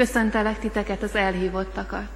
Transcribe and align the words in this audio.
Köszöntelek 0.00 0.58
titeket 0.58 1.02
az 1.02 1.14
elhívottakat, 1.14 2.08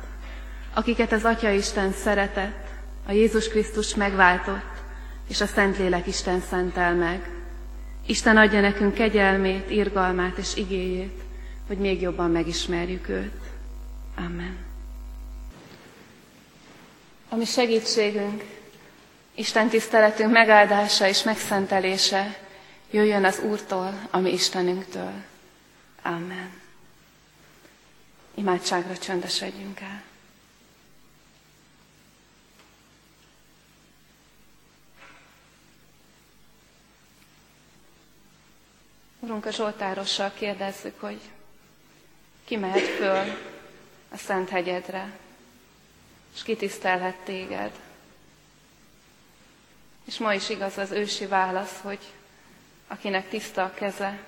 akiket 0.75 1.13
az 1.13 1.25
Atya 1.25 1.51
Isten 1.51 1.93
szeretett, 1.93 2.69
a 3.07 3.13
Jézus 3.13 3.49
Krisztus 3.49 3.95
megváltott, 3.95 4.73
és 5.29 5.41
a 5.41 5.47
Szentlélek 5.47 6.07
Isten 6.07 6.41
szentel 6.41 6.95
meg. 6.95 7.31
Isten 8.07 8.37
adja 8.37 8.61
nekünk 8.61 8.95
kegyelmét, 8.95 9.71
irgalmát 9.71 10.39
és 10.39 10.57
igéjét, 10.57 11.23
hogy 11.67 11.79
még 11.79 12.01
jobban 12.01 12.31
megismerjük 12.31 13.09
őt. 13.09 13.43
Amen. 14.17 14.57
Ami 17.29 17.45
segítségünk, 17.45 18.45
Isten 19.35 19.69
tiszteletünk 19.69 20.33
megáldása 20.33 21.09
és 21.09 21.23
megszentelése 21.23 22.39
jöjjön 22.91 23.25
az 23.25 23.41
Úrtól, 23.41 24.09
ami 24.11 24.33
Istenünktől. 24.33 25.13
Amen. 26.03 26.63
Imádságra 28.35 28.99
csöndesedjünk 28.99 29.81
el. 29.81 30.03
Urunk, 39.21 39.47
a 39.47 39.51
Zsoltárossal 39.51 40.33
kérdezzük, 40.35 41.01
hogy 41.01 41.21
ki 42.45 42.57
mehet 42.57 42.87
föl 42.87 43.37
a 44.11 44.17
Szent 44.17 44.49
hegyedre, 44.49 45.19
és 46.35 46.43
kitisztelhet 46.43 47.17
téged. 47.17 47.71
És 50.05 50.19
ma 50.19 50.35
is 50.35 50.49
igaz 50.49 50.79
az 50.79 50.91
ősi 50.91 51.27
válasz, 51.27 51.81
hogy 51.81 51.99
akinek 52.89 53.29
tiszta 53.29 53.65
a 53.65 53.75
keze, 53.75 54.25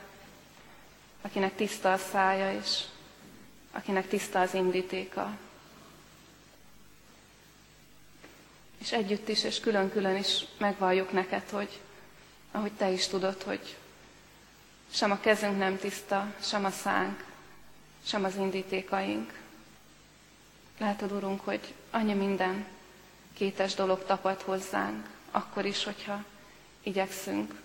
akinek 1.23 1.55
tiszta 1.55 1.93
a 1.93 1.97
szája, 1.99 2.53
és 2.53 2.81
akinek 3.77 4.09
tiszta 4.09 4.41
az 4.41 4.55
indítéka. 4.55 5.37
És 8.79 8.93
együtt 8.93 9.29
is, 9.29 9.45
és 9.45 9.61
külön-külön 9.61 10.17
is 10.17 10.45
megvalljuk 10.59 11.13
neked, 11.13 11.51
hogy 11.51 11.81
ahogy 12.51 12.73
te 12.73 12.91
is 12.91 13.07
tudod, 13.07 13.43
hogy 13.43 13.77
sem 14.91 15.11
a 15.11 15.21
kezünk 15.21 15.59
nem 15.59 15.79
tiszta, 15.79 16.35
sem 16.41 16.65
a 16.65 16.71
szánk, 16.71 17.25
sem 18.05 18.25
az 18.25 18.37
indítékaink. 18.37 19.41
Látod, 20.79 21.13
Urunk, 21.13 21.41
hogy 21.41 21.75
annyi 21.91 22.15
minden 22.15 22.67
kétes 23.35 23.75
dolog 23.75 24.05
tapad 24.05 24.41
hozzánk, 24.43 25.07
akkor 25.31 25.65
is, 25.65 25.85
hogyha 25.85 26.25
igyekszünk, 26.83 27.61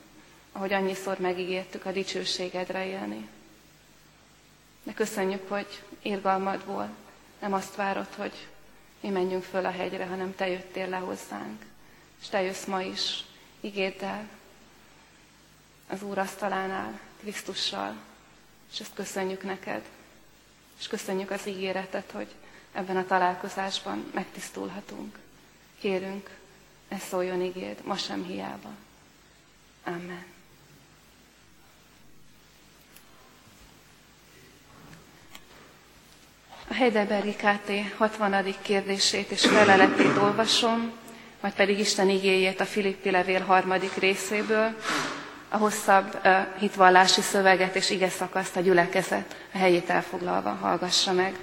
ahogy 0.52 0.74
annyiszor 0.74 1.20
megígértük, 1.20 1.86
a 1.86 1.92
dicsőségedre 1.92 2.86
élni. 2.86 3.28
De 4.84 4.94
köszönjük, 4.94 5.50
hogy 5.50 5.84
irgalmadból 6.02 6.90
nem 7.40 7.54
azt 7.54 7.76
várod, 7.76 8.14
hogy 8.16 8.48
mi 9.00 9.10
menjünk 9.10 9.44
föl 9.44 9.66
a 9.66 9.72
hegyre, 9.72 10.06
hanem 10.06 10.36
Te 10.36 10.48
jöttél 10.48 10.90
le 10.90 10.98
hozzánk. 10.98 11.66
És 12.22 12.28
Te 12.28 12.42
jössz 12.42 12.66
ma 12.66 12.82
is 12.82 13.24
igéddel 13.60 14.28
az 15.88 16.04
Úr 16.04 16.18
asztalánál, 16.18 17.00
Krisztussal, 17.20 17.96
és 18.72 18.80
ezt 18.80 18.94
köszönjük 18.94 19.44
neked. 19.44 19.86
És 20.80 20.88
köszönjük 20.88 21.32
az 21.32 21.48
ígéretet, 21.48 22.12
hogy 22.12 22.28
ebben 22.72 22.98
a 22.98 23.06
találkozásban 23.06 24.12
megtisztulhatunk. 24.14 25.18
Kérünk, 25.80 26.30
ne 26.88 26.98
szóljon 26.98 27.42
igéd, 27.42 27.84
ma 27.84 27.98
sem 27.98 28.24
hiába. 28.24 28.70
Amen. 29.84 30.26
A 36.72 36.74
Heidelbergi 36.74 37.36
KT 37.36 37.72
60. 37.98 38.56
kérdését 38.62 39.32
és 39.32 39.46
feleletét 39.46 40.18
olvasom, 40.18 40.92
majd 41.42 41.54
pedig 41.54 41.80
Isten 41.80 42.10
igéjét 42.10 42.60
a 42.60 42.66
Filippi 42.66 43.12
levél 43.12 43.42
harmadik 43.42 43.94
részéből, 43.94 44.76
a 45.50 45.58
hosszabb 45.58 46.28
hitvallási 46.60 47.22
szöveget 47.22 47.76
és 47.76 47.90
ige 47.90 48.10
szakaszt 48.10 48.56
a 48.56 48.60
gyülekezet 48.60 49.36
a 49.54 49.58
helyét 49.58 49.90
elfoglalva 49.90 50.50
hallgassa 50.50 51.14
meg. 51.14 51.36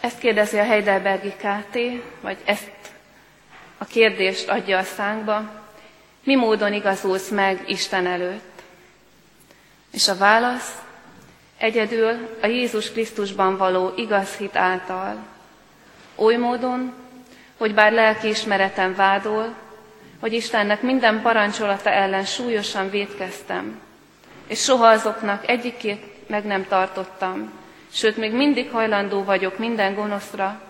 Ezt 0.00 0.18
kérdezi 0.18 0.58
a 0.58 0.64
Heidelbergi 0.64 1.32
KT, 1.32 1.78
vagy 2.20 2.38
ezt 2.44 2.70
a 3.78 3.84
kérdést 3.84 4.48
adja 4.48 4.78
a 4.78 4.82
szánkba, 4.82 5.58
mi 6.24 6.34
módon 6.34 6.72
igazulsz 6.72 7.28
meg 7.28 7.64
Isten 7.66 8.06
előtt? 8.06 8.62
És 9.92 10.08
a 10.08 10.16
válasz 10.16 10.82
egyedül 11.58 12.36
a 12.42 12.46
Jézus 12.46 12.90
Krisztusban 12.90 13.56
való 13.56 13.92
igaz 13.96 14.36
hit 14.36 14.56
által. 14.56 15.16
Oly 16.14 16.36
módon, 16.36 16.92
hogy 17.56 17.74
bár 17.74 17.92
lelkiismeretem 17.92 18.94
vádol, 18.94 19.54
hogy 20.20 20.32
Istennek 20.32 20.82
minden 20.82 21.22
parancsolata 21.22 21.90
ellen 21.90 22.24
súlyosan 22.24 22.90
védkeztem, 22.90 23.80
és 24.46 24.62
soha 24.62 24.86
azoknak 24.86 25.48
egyikét 25.48 26.28
meg 26.28 26.44
nem 26.44 26.66
tartottam, 26.66 27.52
sőt, 27.92 28.16
még 28.16 28.32
mindig 28.32 28.70
hajlandó 28.70 29.24
vagyok 29.24 29.58
minden 29.58 29.94
gonoszra, 29.94 30.62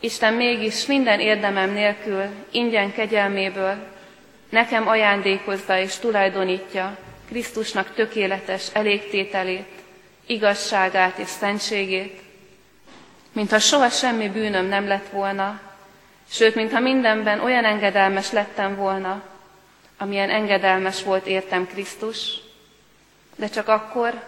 Isten 0.00 0.34
mégis 0.34 0.86
minden 0.86 1.20
érdemem 1.20 1.70
nélkül, 1.70 2.24
ingyen 2.50 2.92
kegyelméből 2.92 3.76
nekem 4.48 4.88
ajándékozza 4.88 5.78
és 5.78 5.96
tulajdonítja 5.96 6.96
Krisztusnak 7.28 7.94
tökéletes 7.94 8.68
elégtételét, 8.72 9.68
igazságát 10.26 11.18
és 11.18 11.28
szentségét, 11.28 12.20
mintha 13.32 13.58
soha 13.58 13.88
semmi 13.88 14.28
bűnöm 14.28 14.66
nem 14.66 14.86
lett 14.86 15.08
volna, 15.08 15.60
sőt, 16.30 16.54
mintha 16.54 16.80
mindenben 16.80 17.40
olyan 17.40 17.64
engedelmes 17.64 18.32
lettem 18.32 18.76
volna, 18.76 19.22
amilyen 19.98 20.30
engedelmes 20.30 21.02
volt 21.02 21.26
értem 21.26 21.66
Krisztus, 21.66 22.34
de 23.36 23.48
csak 23.48 23.68
akkor, 23.68 24.22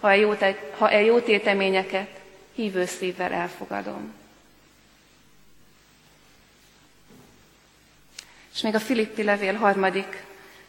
ha 0.00 0.08
a 0.08 0.12
jó, 0.12 0.34
te, 0.34 0.56
ha 0.78 0.84
a 0.84 0.98
jó 0.98 1.20
téteményeket 1.20 2.08
hívő 2.54 2.84
szívvel 2.84 3.32
elfogadom. 3.32 4.23
És 8.54 8.60
még 8.60 8.74
a 8.74 8.80
Filippi 8.80 9.22
levél 9.22 9.54
harmadik 9.54 10.22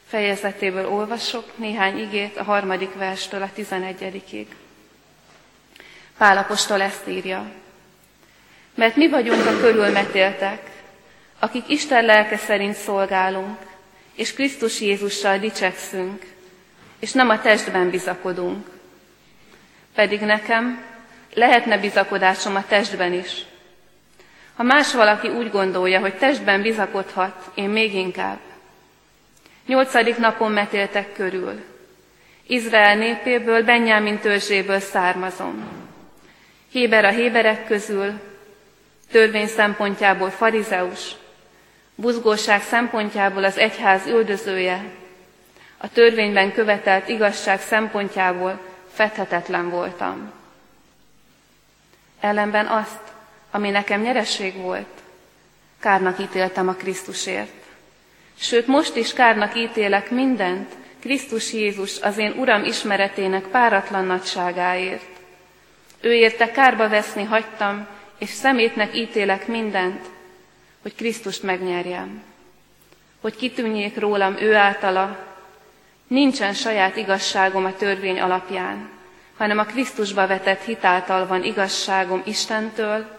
fejezetéből 0.08 0.88
olvasok 0.90 1.58
néhány 1.58 2.00
igét 2.00 2.38
a 2.38 2.44
harmadik 2.44 2.94
verstől 2.94 3.42
a 3.42 3.50
tizenegyedikig. 3.54 4.48
Pálapostól 6.18 6.82
ezt 6.82 7.08
írja. 7.08 7.52
Mert 8.76 8.96
mi 8.96 9.10
vagyunk 9.10 9.46
a 9.46 9.60
körülmetéltek, 9.60 10.72
akik 11.40 11.70
Isten 11.70 12.06
lelke 12.06 12.38
szerint 12.38 12.76
szolgálunk, 12.76 13.58
és 14.14 14.34
Krisztus 14.34 14.82
Jézussal 14.82 15.38
dicsekszünk, 15.38 16.26
és 17.00 17.12
nem 17.12 17.30
a 17.30 17.42
testben 17.42 17.90
bizakodunk. 17.90 18.68
Pedig 19.94 20.22
nekem 20.22 20.84
lehetne 21.34 21.78
bizakodásom 21.78 22.56
a 22.56 22.66
testben 22.68 23.14
is, 23.14 23.46
ha 24.56 24.64
más 24.64 24.94
valaki 24.94 25.28
úgy 25.28 25.52
gondolja, 25.52 26.00
hogy 26.00 26.18
testben 26.18 26.62
bizakodhat, 26.62 27.52
én 27.54 27.70
még 27.70 27.94
inkább. 27.94 28.40
Nyolcadik 29.66 30.18
napon 30.18 30.52
metéltek 30.52 31.14
körül. 31.14 31.64
Izrael 32.48 32.96
népéből, 32.96 33.64
Benyámin 33.64 34.20
törzséből 34.20 34.80
származom. 34.80 35.68
Héber 36.72 37.06
a 37.06 37.10
héberek 37.10 37.68
közül, 37.68 38.12
törvény 39.12 39.48
szempontjából 39.48 40.30
farizeus, 40.30 41.12
buzgóság 41.96 42.62
szempontjából 42.62 43.44
az 43.44 43.58
egyház 43.58 44.08
üldözője, 44.08 44.84
a 45.78 45.90
törvényben 45.90 46.54
követelt 46.54 47.08
igazság 47.08 47.62
szempontjából 47.62 48.60
fethetetlen 48.94 49.70
voltam. 49.70 50.32
Ellenben 52.20 52.66
azt, 52.68 53.15
ami 53.56 53.70
nekem 53.70 54.02
nyereség 54.02 54.56
volt, 54.56 55.02
kárnak 55.80 56.20
ítéltem 56.20 56.68
a 56.68 56.74
Krisztusért. 56.74 57.64
Sőt, 58.40 58.68
most 58.68 58.96
is 58.96 59.14
kárnak 59.14 59.56
ítélek 59.58 60.12
mindent, 60.12 60.72
Krisztus 61.00 61.54
Jézus 61.54 62.00
az 62.02 62.18
én 62.18 62.34
Uram 62.38 62.64
ismeretének 62.64 63.44
páratlan 63.44 64.06
nagyságáért. 64.06 65.10
Ő 66.02 66.14
érte 66.14 66.52
kárba 66.52 66.90
veszni 66.90 67.24
hagytam, 67.24 67.88
és 68.18 68.30
szemétnek 68.30 68.96
ítélek 68.96 69.48
mindent, 69.48 70.06
hogy 70.82 70.96
Krisztust 70.96 71.44
megnyerjem. 71.44 72.24
Hogy 73.22 73.36
kitűnjék 73.36 74.00
rólam 74.00 74.38
ő 74.40 74.56
általa, 74.56 75.26
nincsen 76.08 76.54
saját 76.54 76.96
igazságom 76.96 77.66
a 77.66 77.76
törvény 77.76 78.20
alapján, 78.20 78.90
hanem 79.38 79.58
a 79.58 79.66
Krisztusba 79.66 80.28
vetett 80.28 80.64
hitáltal 80.64 81.28
van 81.28 81.44
igazságom 81.44 82.22
Istentől, 82.26 83.15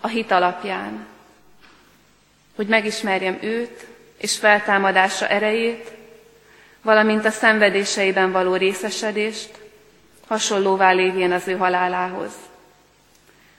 a 0.00 0.08
hit 0.08 0.30
alapján. 0.30 1.06
hogy 2.56 2.66
megismerjem 2.66 3.38
őt 3.40 3.86
és 4.16 4.38
feltámadása 4.38 5.28
erejét, 5.28 5.92
valamint 6.82 7.24
a 7.24 7.30
szenvedéseiben 7.30 8.32
való 8.32 8.54
részesedést, 8.54 9.58
hasonlóvá 10.26 10.92
lévén 10.92 11.32
az 11.32 11.48
ő 11.48 11.56
halálához, 11.56 12.32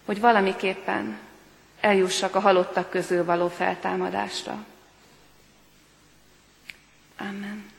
hogy 0.05 0.19
valamiképpen 0.19 1.19
eljussak 1.79 2.35
a 2.35 2.39
halottak 2.39 2.89
közül 2.89 3.25
való 3.25 3.47
feltámadásra. 3.47 4.65
Amen. 7.17 7.71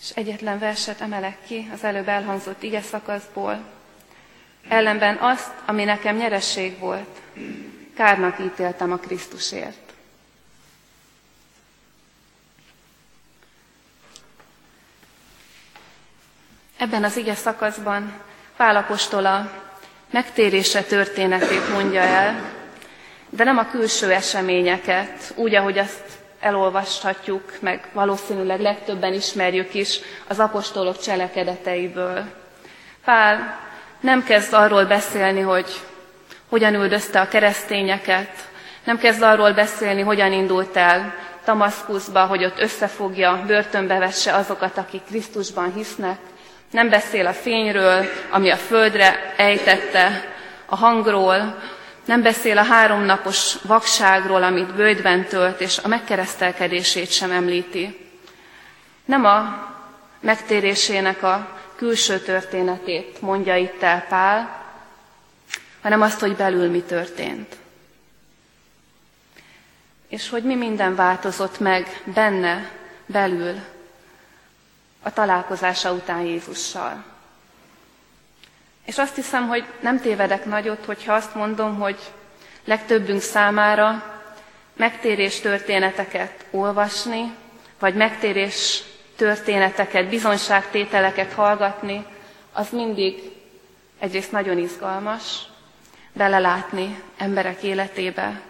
És 0.00 0.10
egyetlen 0.10 0.58
verset 0.58 1.00
emelek 1.00 1.38
ki 1.46 1.70
az 1.72 1.84
előbb 1.84 2.08
elhangzott 2.08 2.62
ige 2.62 2.80
szakaszból. 2.80 3.64
Ellenben 4.70 5.16
azt, 5.16 5.50
ami 5.66 5.84
nekem 5.84 6.16
nyeresség 6.16 6.78
volt, 6.78 7.20
kárnak 7.96 8.38
ítéltem 8.38 8.92
a 8.92 8.96
Krisztusért. 8.96 9.92
Ebben 16.78 17.04
az 17.04 17.16
ige 17.16 17.34
szakaszban 17.34 18.12
Pálapostola 18.56 19.50
megtérése 20.10 20.82
történetét 20.82 21.72
mondja 21.72 22.00
el, 22.00 22.52
de 23.28 23.44
nem 23.44 23.58
a 23.58 23.70
külső 23.70 24.12
eseményeket, 24.12 25.32
úgy, 25.36 25.54
ahogy 25.54 25.78
azt 25.78 26.04
elolvashatjuk, 26.40 27.56
meg 27.60 27.88
valószínűleg 27.92 28.60
legtöbben 28.60 29.12
ismerjük 29.12 29.74
is 29.74 30.00
az 30.26 30.38
apostolok 30.38 31.00
cselekedeteiből. 31.00 32.24
Pál 33.04 33.68
nem 34.00 34.24
kezd 34.24 34.52
arról 34.52 34.84
beszélni, 34.84 35.40
hogy 35.40 35.80
hogyan 36.48 36.74
üldözte 36.74 37.20
a 37.20 37.28
keresztényeket, 37.28 38.48
nem 38.84 38.98
kezd 38.98 39.22
arról 39.22 39.52
beszélni, 39.52 40.00
hogyan 40.00 40.32
indult 40.32 40.76
el 40.76 41.14
Tamaszkuszba, 41.44 42.26
hogy 42.26 42.44
ott 42.44 42.60
összefogja, 42.60 43.42
börtönbe 43.46 43.98
vesse 43.98 44.34
azokat, 44.34 44.78
akik 44.78 45.02
Krisztusban 45.04 45.72
hisznek, 45.74 46.18
nem 46.70 46.88
beszél 46.88 47.26
a 47.26 47.32
fényről, 47.32 48.04
ami 48.30 48.50
a 48.50 48.56
földre 48.56 49.34
ejtette, 49.36 50.24
a 50.66 50.76
hangról, 50.76 51.58
nem 52.04 52.22
beszél 52.22 52.58
a 52.58 52.64
háromnapos 52.64 53.54
vakságról, 53.62 54.42
amit 54.42 54.74
bőjtben 54.74 55.24
tölt, 55.24 55.60
és 55.60 55.78
a 55.82 55.88
megkeresztelkedését 55.88 57.10
sem 57.10 57.30
említi. 57.30 58.10
Nem 59.04 59.24
a 59.24 59.68
megtérésének 60.20 61.22
a 61.22 61.59
külső 61.80 62.18
történetét 62.18 63.20
mondja 63.20 63.56
itt 63.56 63.82
el 63.82 64.04
Pál, 64.08 64.64
hanem 65.82 66.02
azt, 66.02 66.20
hogy 66.20 66.36
belül 66.36 66.70
mi 66.70 66.80
történt. 66.80 67.56
És 70.08 70.28
hogy 70.28 70.42
mi 70.42 70.54
minden 70.54 70.94
változott 70.94 71.58
meg 71.58 72.02
benne, 72.04 72.70
belül, 73.06 73.54
a 75.02 75.12
találkozása 75.12 75.92
után 75.92 76.20
Jézussal. 76.20 77.04
És 78.84 78.98
azt 78.98 79.14
hiszem, 79.14 79.48
hogy 79.48 79.64
nem 79.80 80.00
tévedek 80.00 80.44
nagyot, 80.44 80.84
hogyha 80.84 81.12
azt 81.14 81.34
mondom, 81.34 81.78
hogy 81.78 81.98
legtöbbünk 82.64 83.20
számára 83.20 84.20
megtérés 84.76 85.40
történeteket 85.40 86.44
olvasni, 86.50 87.34
vagy 87.78 87.94
megtérés 87.94 88.82
történeteket, 89.20 90.08
bizonságtételeket 90.08 91.32
hallgatni, 91.32 92.04
az 92.52 92.68
mindig 92.70 93.32
egyrészt 93.98 94.32
nagyon 94.32 94.58
izgalmas, 94.58 95.42
belelátni 96.12 97.02
emberek 97.16 97.62
életébe, 97.62 98.40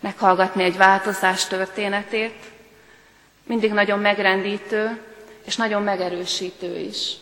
meghallgatni 0.00 0.62
egy 0.62 0.76
változás 0.76 1.46
történetét, 1.46 2.44
mindig 3.44 3.72
nagyon 3.72 3.98
megrendítő, 3.98 5.02
és 5.44 5.56
nagyon 5.56 5.82
megerősítő 5.82 6.78
is. 6.78 7.12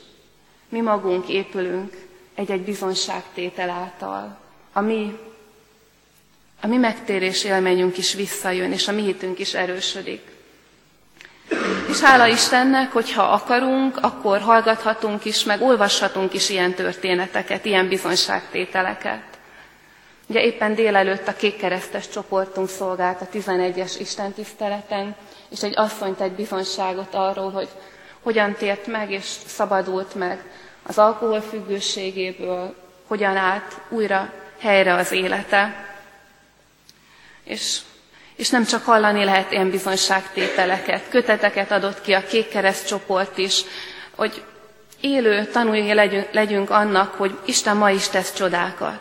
Mi 0.68 0.80
magunk 0.80 1.28
épülünk 1.28 1.96
egy-egy 2.34 2.62
bizonságtétel 2.62 3.70
által. 3.70 4.38
A 4.72 4.80
mi, 4.80 5.18
a 6.60 6.66
mi 6.66 6.76
megtérés 6.76 7.44
élményünk 7.44 7.98
is 7.98 8.14
visszajön, 8.14 8.72
és 8.72 8.88
a 8.88 8.92
mi 8.92 9.02
hitünk 9.02 9.38
is 9.38 9.54
erősödik. 9.54 10.37
És 11.88 12.00
hála 12.00 12.26
Istennek, 12.26 12.92
hogyha 12.92 13.22
akarunk, 13.22 13.96
akkor 14.00 14.40
hallgathatunk 14.40 15.24
is, 15.24 15.44
meg 15.44 15.62
olvashatunk 15.62 16.34
is 16.34 16.48
ilyen 16.48 16.74
történeteket, 16.74 17.64
ilyen 17.64 17.88
bizonságtételeket. 17.88 19.22
Ugye 20.26 20.42
éppen 20.42 20.74
délelőtt 20.74 21.28
a 21.28 21.36
kékkeresztes 21.36 22.08
csoportunk 22.08 22.68
szolgált 22.68 23.20
a 23.20 23.28
11-es 23.32 23.96
Isten 23.98 24.32
tiszteleten, 24.32 25.16
és 25.50 25.62
egy 25.62 25.72
asszonyt 25.76 26.20
egy 26.20 26.32
bizonságot 26.32 27.14
arról, 27.14 27.50
hogy 27.50 27.68
hogyan 28.22 28.52
tért 28.52 28.86
meg 28.86 29.10
és 29.10 29.24
szabadult 29.46 30.14
meg 30.14 30.44
az 30.82 30.98
alkoholfüggőségéből, 30.98 32.74
hogyan 33.06 33.36
állt 33.36 33.80
újra 33.88 34.32
helyre 34.58 34.94
az 34.94 35.12
élete. 35.12 35.86
És, 37.44 37.80
és 38.38 38.50
nem 38.50 38.64
csak 38.64 38.84
hallani 38.84 39.24
lehet 39.24 39.52
ilyen 39.52 39.70
bizonyságtételeket, 39.70 41.08
köteteket 41.08 41.70
adott 41.70 42.00
ki 42.00 42.12
a 42.12 42.22
Kékkereszt 42.26 42.86
csoport 42.86 43.38
is, 43.38 43.62
hogy 44.16 44.44
élő 45.00 45.44
tanulja 45.44 45.94
legyünk, 45.94 46.28
legyünk 46.32 46.70
annak, 46.70 47.14
hogy 47.14 47.38
Isten 47.44 47.76
ma 47.76 47.90
is 47.90 48.08
tesz 48.08 48.32
csodákat. 48.32 49.00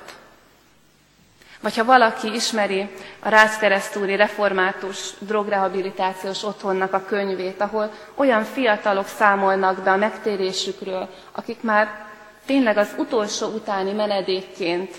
Vagy 1.61 1.77
ha 1.77 1.85
valaki 1.85 2.33
ismeri 2.33 2.89
a 3.19 3.29
Ráckeresztúri 3.29 4.15
Református 4.15 5.09
Drogrehabilitációs 5.19 6.43
Otthonnak 6.43 6.93
a 6.93 7.05
könyvét, 7.05 7.61
ahol 7.61 7.91
olyan 8.15 8.43
fiatalok 8.43 9.07
számolnak 9.07 9.83
be 9.83 9.91
a 9.91 9.97
megtérésükről, 9.97 11.09
akik 11.31 11.61
már 11.61 12.05
tényleg 12.45 12.77
az 12.77 12.89
utolsó 12.97 13.47
utáni 13.47 13.91
menedékként, 13.91 14.95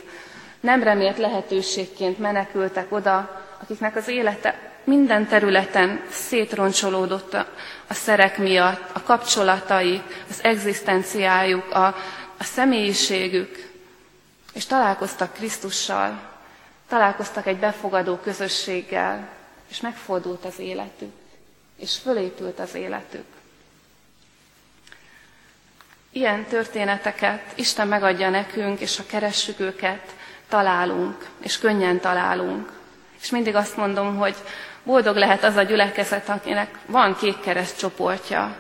nem 0.61 0.83
remélt 0.83 1.19
lehetőségként 1.19 2.19
menekültek 2.19 2.93
oda, 2.93 3.38
akiknek 3.63 3.97
az 3.97 4.09
élete 4.09 4.69
minden 4.85 5.27
területen 5.27 6.03
szétroncsolódott 6.11 7.35
a, 7.35 7.47
a 7.87 7.95
szerek 7.95 8.39
miatt, 8.39 8.91
a 8.93 9.03
kapcsolatai, 9.03 10.03
az 10.31 10.45
egzisztenciájuk, 10.45 11.71
a, 11.75 11.87
a 12.39 12.45
személyiségük, 12.45 13.73
és 14.53 14.67
találkoztak 14.67 15.33
Krisztussal, 15.33 16.21
találkoztak 16.89 17.47
egy 17.47 17.57
befogadó 17.57 18.17
közösséggel, 18.17 19.29
és 19.69 19.81
megfordult 19.81 20.45
az 20.45 20.59
életük, 20.59 21.13
és 21.77 21.97
fölépült 21.97 22.59
az 22.59 22.75
életük. 22.75 23.27
Ilyen 26.11 26.45
történeteket 26.45 27.53
Isten 27.55 27.89
megadja 27.89 28.31
nekünk, 28.31 28.81
és 28.81 28.97
ha 28.97 29.03
keressük 29.07 29.61
őket, 29.61 30.15
találunk, 30.49 31.27
és 31.41 31.59
könnyen 31.59 32.01
találunk. 32.01 32.78
És 33.21 33.31
mindig 33.31 33.55
azt 33.55 33.77
mondom, 33.77 34.17
hogy 34.17 34.35
boldog 34.83 35.17
lehet 35.17 35.45
az 35.45 35.57
a 35.57 35.63
gyülekezet, 35.63 36.29
akinek 36.29 36.79
van 36.87 37.17
kék 37.17 37.41
kereszt 37.41 37.79
csoportja, 37.79 38.57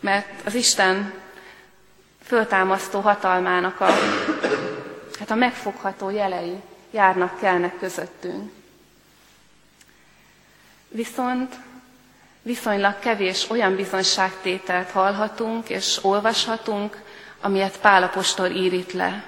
mert 0.00 0.46
az 0.46 0.54
Isten 0.54 1.12
föltámasztó 2.24 3.00
hatalmának 3.00 3.80
a, 3.80 3.90
hát 5.18 5.30
a 5.30 5.34
megfogható 5.34 6.10
jelei 6.10 6.60
járnak, 6.90 7.40
kelnek 7.40 7.78
közöttünk. 7.78 8.50
Viszont 10.88 11.54
viszonylag 12.42 12.98
kevés 12.98 13.50
olyan 13.50 13.76
bizonyságtételt 13.76 14.90
hallhatunk 14.90 15.68
és 15.68 15.98
olvashatunk, 16.04 16.96
amilyet 17.40 17.80
Pálapostól 17.80 18.46
ír 18.46 18.72
itt 18.72 18.92
le. 18.92 19.24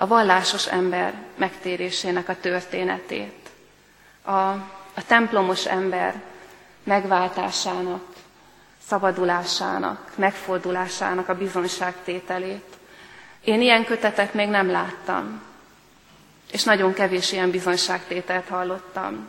A 0.00 0.06
vallásos 0.06 0.66
ember 0.66 1.14
megtérésének 1.36 2.28
a 2.28 2.36
történetét, 2.40 3.48
a, 4.24 4.30
a 4.94 5.04
templomos 5.06 5.66
ember 5.66 6.22
megváltásának, 6.84 8.02
szabadulásának, 8.86 10.10
megfordulásának 10.16 11.28
a 11.28 11.34
bizonyságtételét. 11.34 12.64
Én 13.44 13.60
ilyen 13.60 13.84
kötetet 13.84 14.34
még 14.34 14.48
nem 14.48 14.70
láttam 14.70 15.40
és 16.52 16.62
nagyon 16.64 16.92
kevés 16.92 17.32
ilyen 17.32 17.50
bizonyságtételt 17.50 18.48
hallottam. 18.48 19.28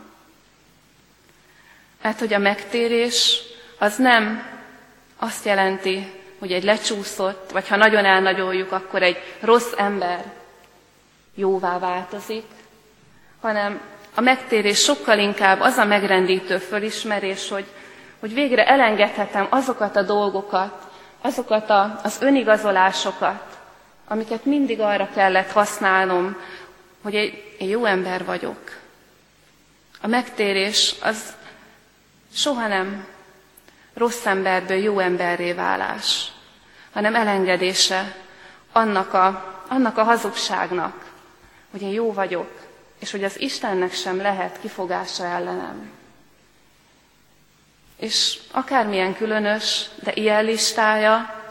Mert 2.02 2.18
hogy 2.18 2.32
a 2.34 2.38
megtérés 2.38 3.40
az 3.78 3.96
nem 3.96 4.46
azt 5.16 5.44
jelenti, 5.44 6.12
hogy 6.38 6.52
egy 6.52 6.64
lecsúszott, 6.64 7.50
vagy 7.50 7.68
ha 7.68 7.76
nagyon 7.76 8.04
elnagyoljuk, 8.04 8.72
akkor 8.72 9.02
egy 9.02 9.16
rossz 9.40 9.72
ember 9.76 10.32
jóvá 11.34 11.78
változik, 11.78 12.44
hanem 13.40 13.80
a 14.14 14.20
megtérés 14.20 14.78
sokkal 14.82 15.18
inkább 15.18 15.60
az 15.60 15.76
a 15.76 15.84
megrendítő 15.84 16.58
fölismerés, 16.58 17.48
hogy, 17.48 17.66
hogy 18.20 18.34
végre 18.34 18.66
elengedhetem 18.66 19.46
azokat 19.50 19.96
a 19.96 20.02
dolgokat, 20.02 20.90
azokat 21.20 21.70
a, 21.70 22.00
az 22.02 22.16
önigazolásokat, 22.20 23.58
amiket 24.08 24.44
mindig 24.44 24.80
arra 24.80 25.08
kellett 25.14 25.50
használnom, 25.50 26.36
hogy 27.02 27.14
egy, 27.14 27.54
egy 27.58 27.68
jó 27.70 27.84
ember 27.84 28.24
vagyok. 28.24 28.80
A 30.02 30.06
megtérés 30.06 30.94
az 31.02 31.32
soha 32.34 32.66
nem 32.68 33.06
rossz 33.94 34.26
emberből 34.26 34.76
jó 34.76 34.98
emberré 34.98 35.52
válás, 35.52 36.32
hanem 36.92 37.14
elengedése 37.14 38.14
annak 38.72 39.14
a, 39.14 39.54
annak 39.68 39.98
a 39.98 40.02
hazugságnak, 40.02 41.01
hogy 41.72 41.82
én 41.82 41.92
jó 41.92 42.12
vagyok, 42.12 42.50
és 42.98 43.10
hogy 43.10 43.24
az 43.24 43.40
Istennek 43.40 43.92
sem 43.92 44.16
lehet 44.16 44.60
kifogása 44.60 45.24
ellenem. 45.24 45.90
És 47.96 48.38
akármilyen 48.50 49.14
különös, 49.16 49.86
de 50.02 50.12
ilyen 50.14 50.44
listája, 50.44 51.42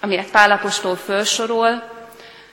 amilyet 0.00 0.30
Pálapostól 0.30 0.96
felsorol, 0.96 1.90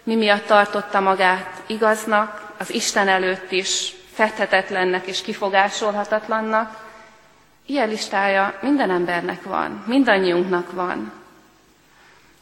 mi 0.03 0.15
miatt 0.15 0.46
tartotta 0.46 1.00
magát 1.00 1.63
igaznak, 1.67 2.53
az 2.57 2.74
Isten 2.74 3.07
előtt 3.07 3.51
is 3.51 3.93
fethetetlennek 4.13 5.07
és 5.07 5.22
kifogásolhatatlannak, 5.22 6.86
ilyen 7.65 7.89
listája 7.89 8.57
minden 8.62 8.89
embernek 8.89 9.43
van, 9.43 9.84
mindannyiunknak 9.88 10.72
van. 10.72 11.12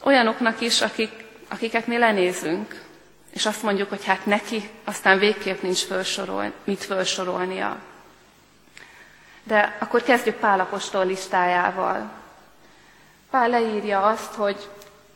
Olyanoknak 0.04 0.62
is, 0.62 0.82
akik, 0.82 1.12
akiket 1.50 1.88
mi 1.88 1.98
lenézünk, 1.98 2.85
és 3.36 3.46
azt 3.46 3.64
mondjuk, 3.64 3.90
hogy 3.90 4.06
hát 4.06 4.26
neki 4.26 4.70
aztán 4.84 5.20
végképp 5.20 5.62
nincs 5.62 5.84
felsorol, 5.84 6.52
mit 6.64 6.84
felsorolnia. 6.84 7.78
De 9.44 9.76
akkor 9.80 10.04
kezdjük 10.04 10.36
Pálapostól 10.36 11.06
listájával. 11.06 12.12
Pál 13.30 13.50
leírja 13.50 14.02
azt, 14.02 14.34
hogy 14.34 14.70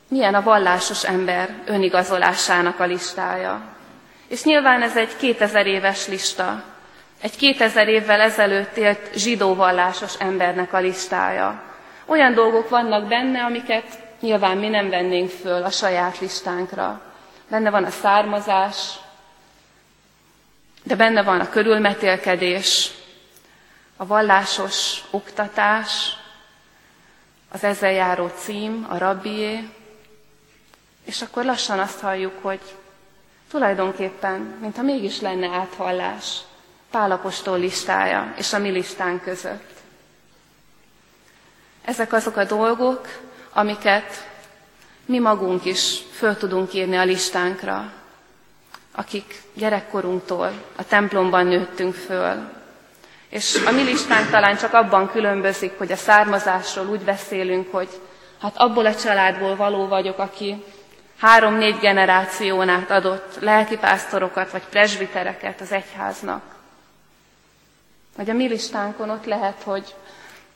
milyen 0.07 0.35
a 0.35 0.41
vallásos 0.41 1.03
ember 1.05 1.55
önigazolásának 1.65 2.79
a 2.79 2.85
listája. 2.85 3.61
És 4.27 4.43
nyilván 4.43 4.81
ez 4.81 4.97
egy 4.97 5.15
2000 5.17 5.65
éves 5.67 6.07
lista, 6.07 6.63
egy 7.21 7.35
2000 7.35 7.87
évvel 7.87 8.21
ezelőtt 8.21 8.77
élt 8.77 9.13
zsidó 9.15 9.55
vallásos 9.55 10.13
embernek 10.19 10.73
a 10.73 10.79
listája. 10.79 11.61
Olyan 12.05 12.33
dolgok 12.33 12.69
vannak 12.69 13.07
benne, 13.07 13.43
amiket 13.43 13.85
nyilván 14.19 14.57
mi 14.57 14.67
nem 14.67 14.89
vennénk 14.89 15.29
föl 15.29 15.63
a 15.63 15.69
saját 15.69 16.19
listánkra. 16.19 17.01
Benne 17.49 17.69
van 17.69 17.83
a 17.83 17.89
származás, 17.89 18.99
de 20.83 20.95
benne 20.95 21.23
van 21.23 21.39
a 21.39 21.49
körülmetélkedés, 21.49 22.91
a 23.97 24.05
vallásos 24.05 25.03
oktatás, 25.11 26.17
az 27.51 27.63
ezzel 27.63 27.91
járó 27.91 28.27
cím, 28.27 28.85
a 28.89 28.97
rabbié, 28.97 29.69
és 31.05 31.21
akkor 31.21 31.45
lassan 31.45 31.79
azt 31.79 31.99
halljuk, 31.99 32.33
hogy 32.41 32.61
tulajdonképpen, 33.49 34.39
mintha 34.39 34.81
mégis 34.81 35.21
lenne 35.21 35.47
áthallás 35.47 36.37
Pálapostól 36.91 37.59
listája 37.59 38.33
és 38.37 38.53
a 38.53 38.59
mi 38.59 38.69
listánk 38.69 39.23
között. 39.23 39.69
Ezek 41.85 42.13
azok 42.13 42.35
a 42.37 42.43
dolgok, 42.43 43.07
amiket 43.53 44.27
mi 45.09 45.19
magunk 45.19 45.65
is 45.65 45.97
föl 46.11 46.37
tudunk 46.37 46.73
írni 46.73 46.97
a 46.97 47.03
listánkra, 47.03 47.91
akik 48.95 49.41
gyerekkorunktól 49.53 50.51
a 50.75 50.85
templomban 50.85 51.45
nőttünk 51.45 51.93
föl. 51.93 52.49
És 53.29 53.63
a 53.65 53.71
mi 53.71 53.83
listánk 53.83 54.29
talán 54.29 54.57
csak 54.57 54.73
abban 54.73 55.11
különbözik, 55.11 55.77
hogy 55.77 55.91
a 55.91 55.95
származásról 55.95 56.87
úgy 56.87 56.99
beszélünk, 56.99 57.71
hogy 57.71 57.89
hát 58.41 58.57
abból 58.57 58.85
a 58.85 58.95
családból 58.95 59.55
való 59.55 59.87
vagyok, 59.87 60.17
aki 60.19 60.63
három-négy 61.19 61.79
generáción 61.79 62.69
át 62.69 62.91
adott 62.91 63.37
lelkipásztorokat 63.39 64.51
vagy 64.51 64.63
presbitereket 64.69 65.61
az 65.61 65.71
egyháznak. 65.71 66.43
Vagy 68.17 68.29
a 68.29 68.33
mi 68.33 68.47
listánkon 68.47 69.09
ott 69.09 69.25
lehet, 69.25 69.61
hogy 69.63 69.95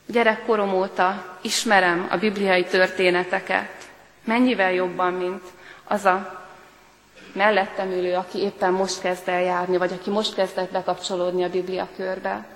gyerekkorom 0.06 0.74
óta 0.74 1.38
ismerem 1.42 2.06
a 2.10 2.16
bibliai 2.16 2.64
történeteket, 2.64 3.83
mennyivel 4.24 4.72
jobban, 4.72 5.12
mint 5.12 5.42
az 5.84 6.04
a 6.04 6.44
mellettem 7.32 7.90
ülő, 7.90 8.14
aki 8.14 8.38
éppen 8.38 8.72
most 8.72 9.00
kezd 9.00 9.28
el 9.28 9.40
járni, 9.42 9.76
vagy 9.76 9.92
aki 9.92 10.10
most 10.10 10.34
kezdett 10.34 10.70
bekapcsolódni 10.72 11.44
a 11.44 11.50
Biblia 11.50 11.88
körbe. 11.96 12.46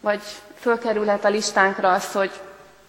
Vagy 0.00 0.20
fölkerülhet 0.58 1.24
a 1.24 1.28
listánkra 1.28 1.92
az, 1.92 2.12
hogy 2.12 2.30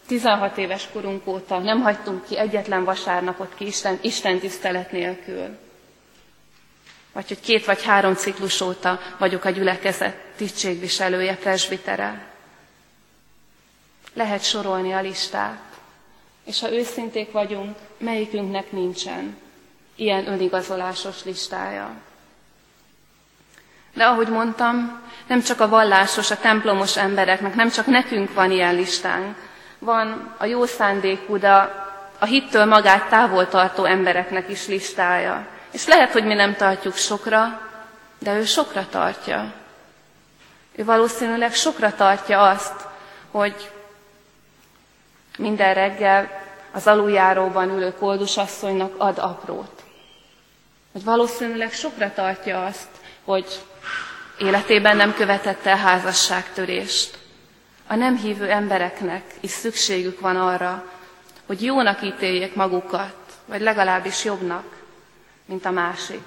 16 0.07 0.57
éves 0.57 0.87
korunk 0.93 1.27
óta 1.27 1.57
nem 1.59 1.81
hagytunk 1.81 2.25
ki 2.27 2.37
egyetlen 2.37 2.83
vasárnapot 2.83 3.53
ki 3.55 3.65
Isten, 3.65 3.97
Isten 4.01 4.39
tisztelet 4.39 4.91
nélkül. 4.91 5.57
Vagy 7.13 7.27
hogy 7.27 7.39
két 7.39 7.65
vagy 7.65 7.83
három 7.83 8.13
ciklus 8.15 8.61
óta 8.61 8.99
vagyok 9.17 9.43
a 9.45 9.49
gyülekezet 9.49 10.15
tisztségviselője, 10.35 11.35
presbitere. 11.35 12.25
Lehet 14.13 14.43
sorolni 14.43 14.93
a 14.93 15.01
listát. 15.01 15.64
És 16.45 16.59
ha 16.59 16.71
őszinték 16.71 17.31
vagyunk, 17.31 17.77
melyikünknek 17.97 18.71
nincsen 18.71 19.37
ilyen 19.95 20.27
önigazolásos 20.27 21.23
listája. 21.23 21.93
De 23.93 24.05
ahogy 24.05 24.27
mondtam, 24.27 25.01
nem 25.27 25.41
csak 25.41 25.59
a 25.59 25.69
vallásos, 25.69 26.31
a 26.31 26.37
templomos 26.37 26.97
embereknek, 26.97 27.55
nem 27.55 27.69
csak 27.69 27.85
nekünk 27.85 28.33
van 28.33 28.51
ilyen 28.51 28.75
listánk, 28.75 29.35
van 29.79 30.35
a 30.37 30.45
jó 30.45 30.65
szándékú, 30.65 31.37
de 31.37 31.51
a 32.19 32.25
hittől 32.25 32.65
magát 32.65 33.09
távol 33.09 33.47
tartó 33.47 33.83
embereknek 33.83 34.49
is 34.49 34.67
listája. 34.67 35.47
És 35.71 35.87
lehet, 35.87 36.11
hogy 36.11 36.25
mi 36.25 36.33
nem 36.33 36.55
tartjuk 36.55 36.95
sokra, 36.95 37.61
de 38.19 38.37
ő 38.37 38.45
sokra 38.45 38.87
tartja. 38.89 39.53
Ő 40.75 40.85
valószínűleg 40.85 41.53
sokra 41.53 41.95
tartja 41.95 42.41
azt, 42.41 42.73
hogy 43.31 43.71
minden 45.37 45.73
reggel 45.73 46.43
az 46.71 46.87
aluljáróban 46.87 47.69
ülő 47.69 47.93
koldusasszonynak 47.93 48.93
ad 48.97 49.17
aprót. 49.17 49.83
Hogy 50.91 51.03
valószínűleg 51.03 51.71
sokra 51.73 52.13
tartja 52.13 52.65
azt, 52.65 52.87
hogy 53.23 53.45
életében 54.37 54.95
nem 54.95 55.13
követett 55.13 55.65
el 55.65 55.77
házasságtörést. 55.77 57.17
A 57.87 57.95
nem 57.95 58.17
hívő 58.17 58.49
embereknek 58.49 59.23
is 59.39 59.49
szükségük 59.51 60.19
van 60.19 60.35
arra, 60.35 60.83
hogy 61.45 61.63
jónak 61.63 62.03
ítéljék 62.03 62.55
magukat, 62.55 63.15
vagy 63.45 63.61
legalábbis 63.61 64.23
jobbnak, 64.23 64.63
mint 65.45 65.65
a 65.65 65.71
másik. 65.71 66.21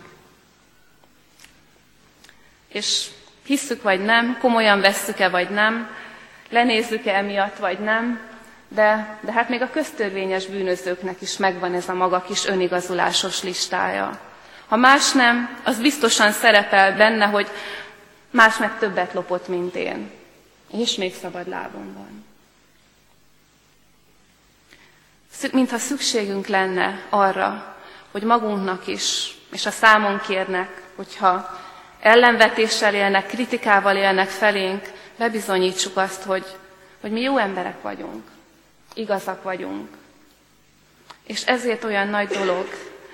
És 2.69 3.07
hisszük 3.45 3.83
vagy 3.83 4.05
nem, 4.05 4.39
komolyan 4.41 4.81
vesszük-e 4.81 5.29
vagy 5.29 5.51
nem, 5.51 5.91
lenézzük-e 6.51 7.15
emiatt 7.17 7.57
vagy 7.57 7.79
nem, 7.79 8.21
de, 8.69 9.19
de 9.21 9.33
hát 9.33 9.49
még 9.49 9.63
a 9.63 9.71
köztörvényes 9.71 10.47
bűnözőknek 10.47 11.21
is 11.21 11.37
megvan 11.37 11.75
ez 11.75 11.89
a 11.89 11.95
maga 11.95 12.23
kis 12.23 12.47
önigazulásos 12.47 13.43
listája. 13.43 14.19
Ha 14.69 14.77
más 14.77 15.13
nem, 15.13 15.59
az 15.65 15.81
biztosan 15.81 16.33
szerepel 16.33 16.97
benne, 16.97 17.27
hogy 17.27 17.49
más 18.31 18.57
meg 18.59 18.79
többet 18.79 19.13
lopott, 19.13 19.49
mint 19.49 19.75
én 19.75 20.17
és 20.73 20.95
még 20.95 21.15
szabad 21.15 21.49
lábon 21.49 21.95
van. 21.95 22.27
Mintha 25.53 25.79
szükségünk 25.79 26.47
lenne 26.47 27.03
arra, 27.09 27.77
hogy 28.11 28.23
magunknak 28.23 28.87
is, 28.87 29.37
és 29.53 29.67
a 29.67 29.71
számon 29.71 30.21
kérnek, 30.21 30.83
hogyha 30.97 31.59
ellenvetéssel 32.01 32.95
élnek, 32.95 33.27
kritikával 33.27 33.97
élnek 33.97 34.29
felénk, 34.29 34.93
bebizonyítsuk 35.17 35.97
azt, 35.97 36.23
hogy, 36.23 36.47
hogy 37.01 37.11
mi 37.11 37.21
jó 37.21 37.39
emberek 37.39 37.83
vagyunk, 37.83 38.25
igazak 38.99 39.43
vagyunk. 39.43 39.89
És 41.27 41.47
ezért 41.47 41.85
olyan 41.85 42.09
nagy 42.09 42.29
dolog, 42.29 42.67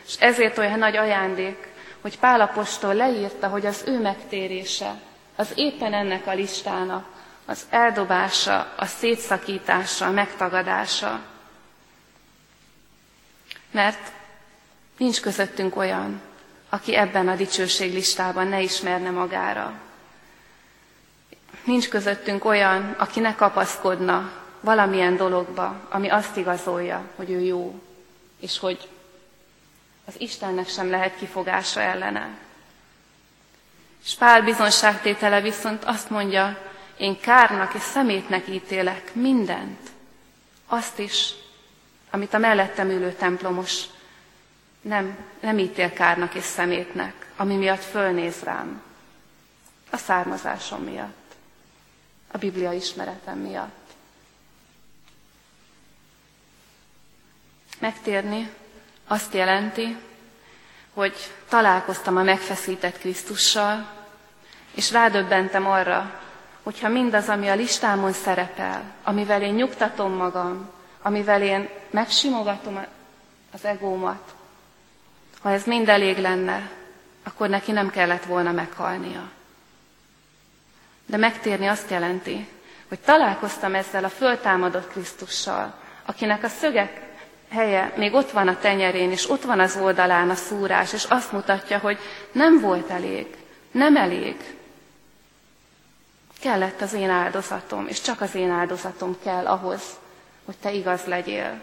és 0.07 0.15
ezért 0.19 0.59
olyan 0.59 0.79
nagy 0.79 0.97
ajándék, 0.97 1.69
hogy 2.01 2.19
Pálapostól 2.19 2.95
leírta, 2.95 3.49
hogy 3.49 3.67
az 3.67 3.83
ő 3.87 4.01
megtérése, 4.01 5.01
az 5.37 5.53
éppen 5.55 5.95
ennek 5.95 6.27
a 6.27 6.35
listának 6.35 7.07
az 7.45 7.67
eldobása, 7.71 8.73
a 8.77 8.87
szétszakítása, 8.87 10.07
a 10.07 10.11
megtagadása. 10.11 11.21
Mert 13.71 14.13
nincs 14.99 15.21
közöttünk 15.21 15.77
olyan, 15.77 16.21
aki 16.69 16.95
ebben 16.97 17.29
a 17.29 17.37
dicsőséglistában 17.37 18.47
ne 18.47 18.61
ismerne 18.61 19.11
magára. 19.11 19.73
Nincs 21.65 21.89
közöttünk 21.89 22.45
olyan, 22.45 22.95
aki 22.99 23.21
ne 23.21 23.35
kapaszkodna 23.35 24.44
valamilyen 24.65 25.17
dologba, 25.17 25.81
ami 25.91 26.09
azt 26.09 26.37
igazolja, 26.37 27.03
hogy 27.17 27.31
ő 27.31 27.41
jó, 27.41 27.81
és 28.41 28.59
hogy 28.59 28.89
az 30.05 30.15
Istennek 30.19 30.69
sem 30.69 30.91
lehet 30.91 31.17
kifogása 31.17 31.81
ellene. 31.81 32.29
És 34.05 34.15
Pál 34.15 34.43
bizonságtétele 34.43 35.41
viszont 35.41 35.85
azt 35.85 36.11
mondja, 36.11 36.59
én 36.97 37.21
kárnak 37.21 37.75
és 37.75 37.83
szemétnek 37.83 38.49
ítélek 38.49 39.15
mindent. 39.15 39.81
Azt 40.67 40.99
is, 40.99 41.31
amit 42.11 42.35
a 42.35 42.39
mellettem 42.39 42.91
ülő 42.91 43.13
templomos 43.13 43.83
nem, 44.81 45.17
nem 45.41 45.59
ítél 45.59 45.93
kárnak 45.93 46.35
és 46.35 46.45
szemétnek, 46.45 47.27
ami 47.37 47.57
miatt 47.57 47.83
fölnéz 47.83 48.43
rám. 48.43 48.83
Azt 49.91 50.05
származásom 50.05 50.83
miatt, 50.83 51.35
a 52.33 52.39
Biblia 52.39 52.73
ismeretem 52.73 53.39
miatt. 53.39 53.84
Megtérni 57.79 58.51
azt 59.07 59.35
jelenti, 59.35 59.97
hogy 60.95 61.15
találkoztam 61.49 62.17
a 62.17 62.23
megfeszített 62.23 62.99
Krisztussal, 62.99 63.87
és 64.75 64.91
rádöbbentem 64.91 65.67
arra, 65.67 66.21
hogyha 66.63 66.89
mindaz, 66.89 67.29
ami 67.29 67.49
a 67.49 67.55
listámon 67.55 68.13
szerepel, 68.13 68.83
amivel 69.03 69.43
én 69.43 69.55
nyugtatom 69.55 70.13
magam, 70.13 70.71
amivel 71.03 71.43
én 71.43 71.69
megsimogatom 71.91 72.87
az 73.53 73.65
egómat, 73.65 74.35
ha 75.41 75.51
ez 75.51 75.65
mind 75.65 75.89
elég 75.89 76.19
lenne, 76.19 76.71
akkor 77.23 77.49
neki 77.49 77.73
nem 77.73 77.91
kellett 77.91 78.25
volna 78.25 78.53
meghalnia. 78.53 79.31
De 81.07 81.17
megtérni 81.17 81.67
azt 81.67 81.91
jelenti, 81.91 82.49
hogy 82.89 82.99
találkoztam 82.99 83.75
ezzel 83.75 84.05
a 84.05 84.09
föltámadott 84.09 84.89
Krisztussal, 84.89 85.75
akinek 86.05 86.45
a 86.45 86.49
szögek 86.49 87.01
helye 87.55 87.93
még 87.97 88.15
ott 88.15 88.31
van 88.31 88.49
a 88.49 88.59
tenyerén, 88.59 89.11
és 89.11 89.31
ott 89.31 89.43
van 89.43 89.61
az 89.61 89.77
oldalán 89.77 90.31
a 90.31 90.35
szúrás, 90.35 90.93
és 90.93 91.05
azt 91.05 91.33
mutatja, 91.33 91.79
hogy 91.79 91.99
nem 92.33 92.61
volt 92.61 92.91
elég, 92.91 93.27
nem 93.71 93.97
elég. 93.97 94.37
Kellett 96.41 96.81
az 96.81 96.93
én 96.93 97.11
áldozatom, 97.11 97.87
és 97.89 98.01
csak 98.01 98.21
az 98.21 98.35
én 98.35 98.51
áldozatom 98.51 99.17
kell 99.23 99.47
ahhoz, 99.47 99.83
hogy 100.45 100.57
te 100.57 100.73
igaz 100.73 101.05
legyél. 101.05 101.63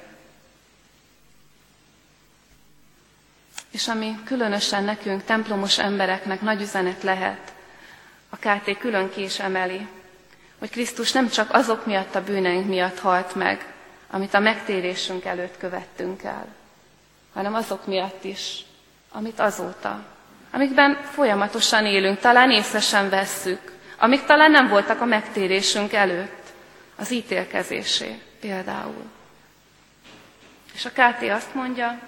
És 3.71 3.87
ami 3.87 4.19
különösen 4.25 4.83
nekünk, 4.83 5.23
templomos 5.23 5.79
embereknek 5.79 6.41
nagy 6.41 6.61
üzenet 6.61 7.03
lehet, 7.03 7.53
a 8.29 8.35
KT 8.35 8.77
külön 8.77 9.09
ki 9.09 9.21
is 9.23 9.39
emeli, 9.39 9.87
hogy 10.59 10.69
Krisztus 10.69 11.11
nem 11.11 11.29
csak 11.29 11.53
azok 11.53 11.85
miatt 11.85 12.15
a 12.15 12.23
bűneink 12.23 12.67
miatt 12.67 12.99
halt 12.99 13.35
meg, 13.35 13.73
amit 14.11 14.33
a 14.33 14.39
megtérésünk 14.39 15.25
előtt 15.25 15.57
követtünk 15.57 16.23
el, 16.23 16.47
hanem 17.33 17.53
azok 17.53 17.85
miatt 17.87 18.23
is, 18.23 18.59
amit 19.11 19.39
azóta, 19.39 20.03
amikben 20.51 20.97
folyamatosan 21.11 21.85
élünk, 21.85 22.19
talán 22.19 22.51
észre 22.51 22.79
sem 22.79 23.09
vesszük, 23.09 23.71
amik 23.97 24.25
talán 24.25 24.51
nem 24.51 24.67
voltak 24.67 25.01
a 25.01 25.05
megtérésünk 25.05 25.93
előtt, 25.93 26.39
az 26.95 27.11
ítélkezésé 27.11 28.19
például. 28.39 29.03
És 30.73 30.85
a 30.85 30.89
KT 30.89 31.29
azt 31.29 31.53
mondja, 31.53 31.99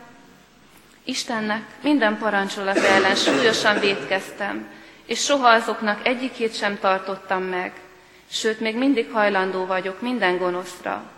Istennek 1.04 1.64
minden 1.82 2.18
parancsolat 2.18 2.78
ellen 2.78 3.16
súlyosan 3.16 3.80
védkeztem, 3.80 4.68
és 5.06 5.24
soha 5.24 5.48
azoknak 5.50 6.08
egyikét 6.08 6.56
sem 6.56 6.80
tartottam 6.80 7.44
meg, 7.44 7.74
sőt, 8.30 8.60
még 8.60 8.78
mindig 8.78 9.12
hajlandó 9.12 9.66
vagyok 9.66 10.02
minden 10.02 10.38
gonoszra. 10.38 11.12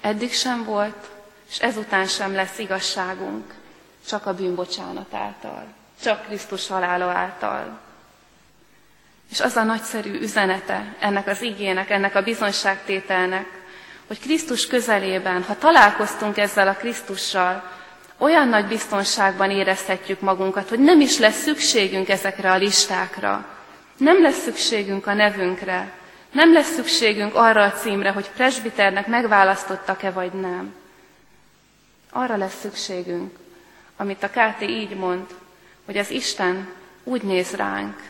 Eddig 0.00 0.32
sem 0.32 0.64
volt, 0.64 1.08
és 1.50 1.58
ezután 1.58 2.06
sem 2.06 2.34
lesz 2.34 2.58
igazságunk, 2.58 3.54
csak 4.06 4.26
a 4.26 4.34
bűnbocsánat 4.34 5.14
által, 5.14 5.64
csak 6.02 6.26
Krisztus 6.26 6.68
halála 6.68 7.10
által. 7.10 7.78
És 9.30 9.40
az 9.40 9.56
a 9.56 9.62
nagyszerű 9.62 10.20
üzenete 10.20 10.94
ennek 10.98 11.26
az 11.26 11.42
igének, 11.42 11.90
ennek 11.90 12.14
a 12.14 12.22
bizonyságtételnek, 12.22 13.46
hogy 14.06 14.20
Krisztus 14.20 14.66
közelében, 14.66 15.42
ha 15.42 15.58
találkoztunk 15.58 16.36
ezzel 16.36 16.68
a 16.68 16.74
Krisztussal, 16.74 17.62
olyan 18.18 18.48
nagy 18.48 18.66
biztonságban 18.66 19.50
érezhetjük 19.50 20.20
magunkat, 20.20 20.68
hogy 20.68 20.78
nem 20.78 21.00
is 21.00 21.18
lesz 21.18 21.42
szükségünk 21.42 22.08
ezekre 22.08 22.50
a 22.52 22.56
listákra. 22.56 23.46
Nem 23.96 24.22
lesz 24.22 24.42
szükségünk 24.42 25.06
a 25.06 25.14
nevünkre. 25.14 25.92
Nem 26.30 26.52
lesz 26.52 26.74
szükségünk 26.74 27.34
arra 27.34 27.62
a 27.62 27.72
címre, 27.72 28.10
hogy 28.10 28.30
presbiternek 28.30 29.06
megválasztottak-e 29.06 30.10
vagy 30.10 30.32
nem. 30.32 30.74
Arra 32.10 32.36
lesz 32.36 32.60
szükségünk, 32.60 33.38
amit 33.96 34.22
a 34.22 34.28
KT 34.28 34.60
így 34.62 34.96
mond, 34.96 35.26
hogy 35.84 35.96
az 35.96 36.10
Isten 36.10 36.68
úgy 37.04 37.22
néz 37.22 37.50
ránk, 37.50 38.02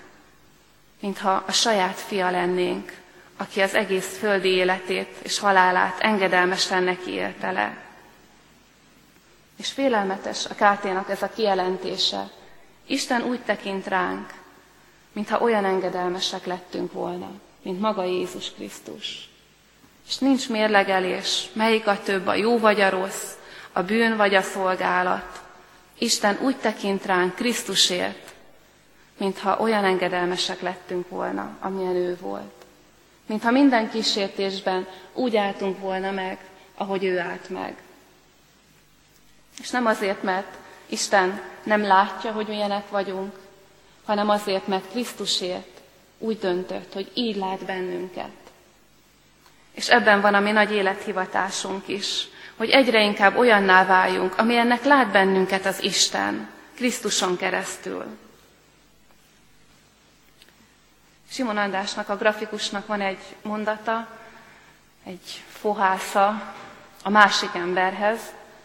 mintha 1.00 1.44
a 1.46 1.52
saját 1.52 1.98
fia 1.98 2.30
lennénk, 2.30 2.92
aki 3.36 3.60
az 3.60 3.74
egész 3.74 4.18
földi 4.18 4.48
életét 4.48 5.16
és 5.22 5.38
halálát 5.38 6.00
engedelmesen 6.00 6.82
neki 6.82 7.10
élte 7.10 7.50
le. 7.50 7.76
És 9.56 9.70
félelmetes 9.70 10.46
a 10.46 10.54
káténak 10.54 11.10
ez 11.10 11.22
a 11.22 11.30
kijelentése. 11.34 12.30
Isten 12.86 13.22
úgy 13.22 13.40
tekint 13.40 13.86
ránk, 13.86 14.32
mintha 15.12 15.38
olyan 15.38 15.64
engedelmesek 15.64 16.46
lettünk 16.46 16.92
volna, 16.92 17.30
mint 17.62 17.80
maga 17.80 18.04
Jézus 18.04 18.50
Krisztus. 18.50 19.28
És 20.08 20.18
nincs 20.18 20.48
mérlegelés, 20.48 21.48
melyik 21.52 21.86
a 21.86 22.02
több, 22.02 22.26
a 22.26 22.34
jó 22.34 22.58
vagy 22.58 22.80
a 22.80 22.90
rossz, 22.90 23.32
a 23.72 23.82
bűn 23.82 24.16
vagy 24.16 24.34
a 24.34 24.42
szolgálat. 24.42 25.42
Isten 25.98 26.38
úgy 26.42 26.56
tekint 26.56 27.04
ránk 27.04 27.34
Krisztusért, 27.34 28.32
mintha 29.16 29.58
olyan 29.58 29.84
engedelmesek 29.84 30.60
lettünk 30.60 31.08
volna, 31.08 31.56
amilyen 31.60 31.94
ő 31.94 32.16
volt. 32.20 32.64
Mintha 33.26 33.50
minden 33.50 33.90
kísértésben 33.90 34.86
úgy 35.12 35.36
álltunk 35.36 35.78
volna 35.78 36.10
meg, 36.10 36.38
ahogy 36.74 37.04
ő 37.04 37.18
állt 37.18 37.48
meg. 37.48 37.76
És 39.60 39.70
nem 39.70 39.86
azért, 39.86 40.22
mert 40.22 40.56
Isten 40.86 41.42
nem 41.62 41.82
látja, 41.82 42.32
hogy 42.32 42.46
milyenek 42.46 42.88
vagyunk, 42.88 43.38
hanem 44.04 44.28
azért, 44.28 44.66
mert 44.66 44.90
Krisztusért 44.90 45.69
úgy 46.20 46.38
döntött, 46.38 46.92
hogy 46.92 47.10
így 47.14 47.36
lát 47.36 47.64
bennünket. 47.64 48.30
És 49.72 49.88
ebben 49.88 50.20
van 50.20 50.34
a 50.34 50.40
mi 50.40 50.50
nagy 50.50 50.72
élethivatásunk 50.72 51.88
is, 51.88 52.28
hogy 52.56 52.70
egyre 52.70 53.02
inkább 53.02 53.36
olyanná 53.36 53.84
váljunk, 53.84 54.38
amilyennek 54.38 54.84
lát 54.84 55.10
bennünket 55.10 55.66
az 55.66 55.82
Isten, 55.82 56.48
Krisztuson 56.74 57.36
keresztül. 57.36 58.04
Simon 61.30 61.56
Andrásnak, 61.56 62.08
a 62.08 62.16
grafikusnak 62.16 62.86
van 62.86 63.00
egy 63.00 63.36
mondata, 63.42 64.08
egy 65.04 65.42
fohásza 65.52 66.54
a 67.02 67.10
másik 67.10 67.54
emberhez, 67.54 68.20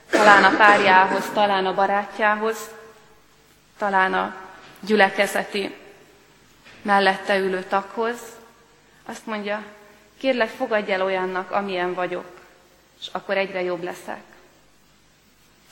talán 0.09 0.43
a 0.43 0.57
párjához, 0.57 1.29
talán 1.33 1.65
a 1.65 1.73
barátjához, 1.73 2.57
talán 3.77 4.13
a 4.13 4.35
gyülekezeti 4.79 5.75
mellette 6.85 7.37
ülő 7.37 7.63
taghoz. 7.63 8.19
Azt 9.05 9.25
mondja, 9.25 9.63
kérlek, 10.17 10.49
fogadj 10.49 10.91
el 10.91 11.03
olyannak, 11.03 11.51
amilyen 11.51 11.93
vagyok, 11.93 12.39
és 12.99 13.07
akkor 13.11 13.37
egyre 13.37 13.61
jobb 13.61 13.83
leszek. 13.83 14.23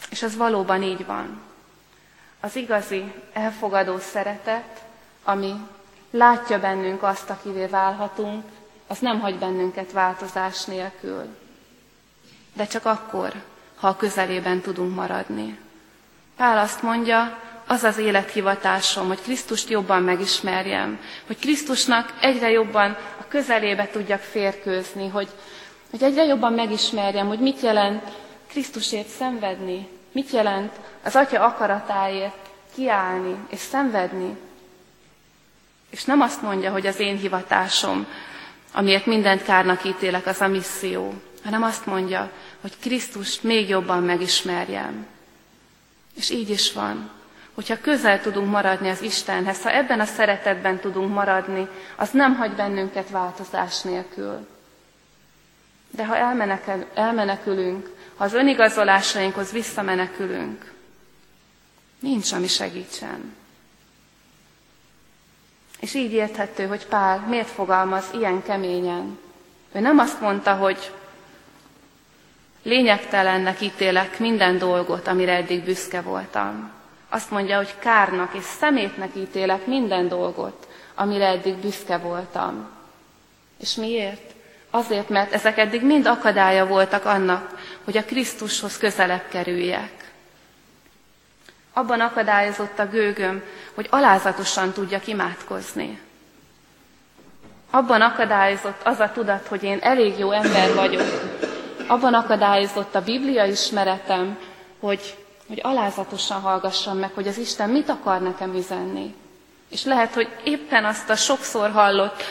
És 0.09 0.21
ez 0.21 0.35
valóban 0.35 0.83
így 0.83 1.05
van. 1.05 1.41
Az 2.39 2.55
igazi, 2.55 3.13
elfogadó 3.33 3.97
szeretet, 3.99 4.83
ami 5.23 5.53
látja 6.11 6.59
bennünk 6.59 7.03
azt, 7.03 7.29
akivé 7.29 7.65
válhatunk, 7.65 8.45
az 8.87 8.99
nem 8.99 9.19
hagy 9.19 9.35
bennünket 9.35 9.91
változás 9.91 10.63
nélkül. 10.63 11.35
De 12.53 12.67
csak 12.67 12.85
akkor, 12.85 13.33
ha 13.75 13.87
a 13.87 13.95
közelében 13.95 14.61
tudunk 14.61 14.95
maradni. 14.95 15.59
Pál 16.35 16.57
azt 16.57 16.81
mondja, 16.81 17.39
az 17.67 17.83
az 17.83 17.97
élethivatásom, 17.97 19.07
hogy 19.07 19.21
Krisztust 19.21 19.69
jobban 19.69 20.03
megismerjem, 20.03 20.99
hogy 21.27 21.39
Krisztusnak 21.39 22.13
egyre 22.21 22.49
jobban 22.49 22.97
a 23.19 23.27
közelébe 23.27 23.87
tudjak 23.87 24.21
férkőzni, 24.21 25.07
hogy, 25.07 25.29
hogy 25.89 26.03
egyre 26.03 26.23
jobban 26.23 26.53
megismerjem, 26.53 27.27
hogy 27.27 27.39
mit 27.39 27.61
jelent 27.61 28.03
Krisztusért 28.47 29.07
szenvedni, 29.07 29.87
mit 30.11 30.29
jelent 30.31 30.71
az 31.03 31.15
Atya 31.15 31.45
akaratáért 31.45 32.49
kiállni 32.75 33.35
és 33.49 33.59
szenvedni. 33.59 34.37
És 35.89 36.03
nem 36.03 36.21
azt 36.21 36.41
mondja, 36.41 36.71
hogy 36.71 36.87
az 36.87 36.99
én 36.99 37.17
hivatásom, 37.17 38.07
amiért 38.73 39.05
mindent 39.05 39.43
kárnak 39.43 39.85
ítélek, 39.85 40.25
az 40.25 40.41
a 40.41 40.47
misszió, 40.47 41.13
hanem 41.43 41.63
azt 41.63 41.85
mondja, 41.85 42.31
hogy 42.61 42.73
Krisztust 42.79 43.43
még 43.43 43.69
jobban 43.69 44.03
megismerjem. 44.03 45.05
És 46.15 46.29
így 46.29 46.49
is 46.49 46.71
van. 46.73 47.09
Hogyha 47.53 47.81
közel 47.81 48.21
tudunk 48.21 48.51
maradni 48.51 48.89
az 48.89 49.01
Istenhez, 49.01 49.61
ha 49.61 49.75
ebben 49.75 49.99
a 49.99 50.05
szeretetben 50.05 50.79
tudunk 50.79 51.13
maradni, 51.13 51.67
az 51.95 52.09
nem 52.11 52.35
hagy 52.35 52.51
bennünket 52.51 53.09
változás 53.09 53.81
nélkül. 53.81 54.47
De 55.91 56.05
ha 56.05 56.15
elmenekül, 56.15 56.85
elmenekülünk, 56.93 57.89
ha 58.15 58.23
az 58.23 58.33
önigazolásainkhoz 58.33 59.51
visszamenekülünk, 59.51 60.71
nincs, 61.99 62.31
ami 62.31 62.47
segítsen. 62.47 63.35
És 65.79 65.93
így 65.93 66.11
érthető, 66.11 66.65
hogy 66.65 66.85
Pál 66.85 67.19
miért 67.27 67.49
fogalmaz 67.49 68.05
ilyen 68.13 68.43
keményen. 68.43 69.19
Ő 69.71 69.79
nem 69.79 69.99
azt 69.99 70.21
mondta, 70.21 70.53
hogy 70.55 70.91
Lényegtelennek 72.63 73.61
ítélek 73.61 74.19
minden 74.19 74.57
dolgot, 74.57 75.07
amire 75.07 75.33
eddig 75.35 75.63
büszke 75.63 76.01
voltam. 76.01 76.71
Azt 77.13 77.31
mondja, 77.31 77.57
hogy 77.57 77.75
kárnak 77.79 78.33
és 78.33 78.43
szemétnek 78.43 79.15
ítélek 79.15 79.65
minden 79.65 80.07
dolgot, 80.07 80.67
amire 80.95 81.27
eddig 81.27 81.55
büszke 81.55 81.97
voltam. 81.97 82.69
És 83.59 83.75
miért? 83.75 84.33
Azért, 84.69 85.09
mert 85.09 85.33
ezek 85.33 85.57
eddig 85.57 85.83
mind 85.83 86.05
akadálya 86.05 86.65
voltak 86.65 87.05
annak, 87.05 87.59
hogy 87.83 87.97
a 87.97 88.03
Krisztushoz 88.03 88.77
közelebb 88.77 89.27
kerüljek. 89.29 90.11
Abban 91.73 91.99
akadályozott 91.99 92.79
a 92.79 92.87
gőgöm, 92.87 93.43
hogy 93.73 93.87
alázatosan 93.89 94.71
tudjak 94.71 95.07
imádkozni. 95.07 95.99
Abban 97.69 98.01
akadályozott 98.01 98.81
az 98.83 98.99
a 98.99 99.11
tudat, 99.11 99.47
hogy 99.47 99.63
én 99.63 99.79
elég 99.81 100.17
jó 100.17 100.31
ember 100.31 100.73
vagyok. 100.73 101.07
Abban 101.87 102.13
akadályozott 102.13 102.95
a 102.95 103.03
Biblia 103.03 103.45
ismeretem, 103.45 104.37
hogy, 104.79 105.22
hogy 105.47 105.59
alázatosan 105.63 106.41
hallgassam 106.41 106.97
meg, 106.97 107.11
hogy 107.13 107.27
az 107.27 107.37
Isten 107.37 107.69
mit 107.69 107.89
akar 107.89 108.21
nekem 108.21 108.55
üzenni. 108.55 109.15
És 109.69 109.83
lehet, 109.83 110.13
hogy 110.13 110.27
éppen 110.43 110.85
azt 110.85 111.09
a 111.09 111.15
sokszor 111.15 111.71
hallott, 111.71 112.23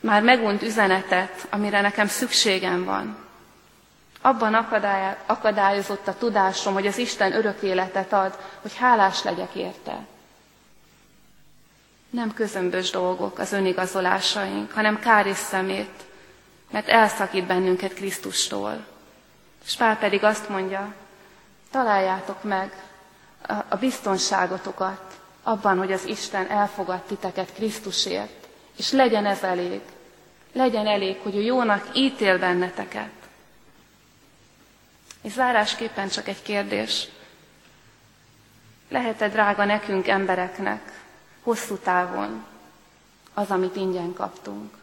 már 0.00 0.22
megunt 0.22 0.62
üzenetet, 0.62 1.46
amire 1.50 1.80
nekem 1.80 2.06
szükségem 2.06 2.84
van. 2.84 3.16
Abban 4.20 4.54
akadályozott 5.26 6.08
a 6.08 6.16
tudásom, 6.18 6.72
hogy 6.72 6.86
az 6.86 6.98
Isten 6.98 7.32
örök 7.32 7.62
életet 7.62 8.12
ad, 8.12 8.38
hogy 8.62 8.76
hálás 8.76 9.22
legyek 9.22 9.54
érte. 9.54 10.06
Nem 12.10 12.34
közömbös 12.34 12.90
dolgok 12.90 13.38
az 13.38 13.52
önigazolásaink, 13.52 14.72
hanem 14.72 14.98
kár 14.98 15.26
és 15.26 15.36
szemét, 15.36 16.04
mert 16.70 16.88
elszakít 16.88 17.46
bennünket 17.46 17.94
Krisztustól. 17.94 18.84
És 19.66 19.76
Pál 19.76 19.98
pedig 19.98 20.24
azt 20.24 20.48
mondja, 20.48 20.94
találjátok 21.74 22.42
meg 22.42 22.72
a 23.68 23.76
biztonságotokat 23.76 25.18
abban, 25.42 25.78
hogy 25.78 25.92
az 25.92 26.04
Isten 26.04 26.50
elfogad 26.50 27.00
titeket 27.02 27.52
Krisztusért, 27.54 28.46
és 28.76 28.90
legyen 28.90 29.26
ez 29.26 29.42
elég. 29.42 29.80
Legyen 30.52 30.86
elég, 30.86 31.16
hogy 31.22 31.36
ő 31.36 31.40
jónak 31.40 31.88
ítél 31.92 32.38
benneteket. 32.38 33.10
És 35.22 35.32
zárásképpen 35.32 36.08
csak 36.08 36.28
egy 36.28 36.42
kérdés. 36.42 37.08
Lehet-e 38.88 39.28
drága 39.28 39.64
nekünk 39.64 40.08
embereknek 40.08 41.02
hosszú 41.42 41.76
távon 41.76 42.44
az, 43.34 43.50
amit 43.50 43.76
ingyen 43.76 44.12
kaptunk? 44.12 44.74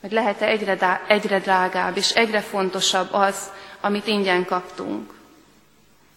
Hogy 0.00 0.12
lehet-e 0.12 0.46
egyre, 0.46 1.02
egyre 1.06 1.38
drágább 1.38 1.96
és 1.96 2.10
egyre 2.10 2.40
fontosabb 2.40 3.12
az, 3.12 3.50
amit 3.82 4.06
ingyen 4.06 4.44
kaptunk? 4.44 5.12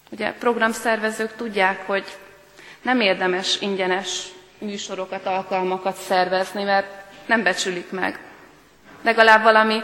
Ugye 0.09 0.33
programszervezők 0.33 1.35
tudják, 1.35 1.87
hogy 1.87 2.17
nem 2.81 3.01
érdemes 3.01 3.61
ingyenes 3.61 4.27
műsorokat, 4.57 5.25
alkalmakat 5.25 5.95
szervezni, 5.95 6.63
mert 6.63 6.87
nem 7.25 7.43
becsülik 7.43 7.91
meg. 7.91 8.19
Legalább 9.01 9.43
valami 9.43 9.81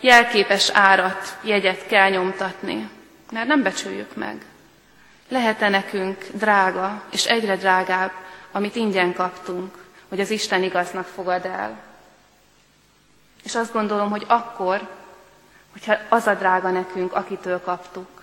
jelképes 0.00 0.70
árat, 0.72 1.38
jegyet 1.42 1.86
kell 1.86 2.10
nyomtatni, 2.10 2.88
mert 3.30 3.46
nem 3.46 3.62
becsüljük 3.62 4.16
meg. 4.16 4.44
Lehet-e 5.28 5.68
nekünk 5.68 6.24
drága 6.32 7.02
és 7.10 7.24
egyre 7.24 7.56
drágább, 7.56 8.12
amit 8.52 8.76
ingyen 8.76 9.12
kaptunk, 9.12 9.84
hogy 10.08 10.20
az 10.20 10.30
Isten 10.30 10.62
igaznak 10.62 11.06
fogad 11.06 11.44
el? 11.44 11.80
És 13.44 13.54
azt 13.54 13.72
gondolom, 13.72 14.10
hogy 14.10 14.24
akkor, 14.26 14.88
hogyha 15.74 15.96
az 16.08 16.26
a 16.26 16.34
drága 16.34 16.70
nekünk, 16.70 17.12
akitől 17.12 17.60
kaptuk, 17.60 18.22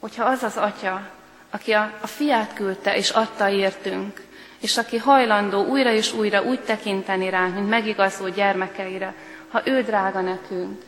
hogyha 0.00 0.24
az 0.24 0.42
az 0.42 0.56
Atya, 0.56 1.10
aki 1.50 1.72
a, 1.72 1.92
a 2.00 2.06
fiát 2.06 2.54
küldte 2.54 2.96
és 2.96 3.10
adta 3.10 3.48
értünk, 3.48 4.22
és 4.60 4.76
aki 4.76 4.98
hajlandó 4.98 5.64
újra 5.64 5.92
és 5.92 6.12
újra 6.12 6.42
úgy 6.42 6.60
tekinteni 6.60 7.30
ránk, 7.30 7.54
mint 7.54 7.68
megigazó 7.68 8.28
gyermekeire, 8.28 9.14
ha 9.50 9.60
ő 9.64 9.82
drága 9.82 10.20
nekünk, 10.20 10.82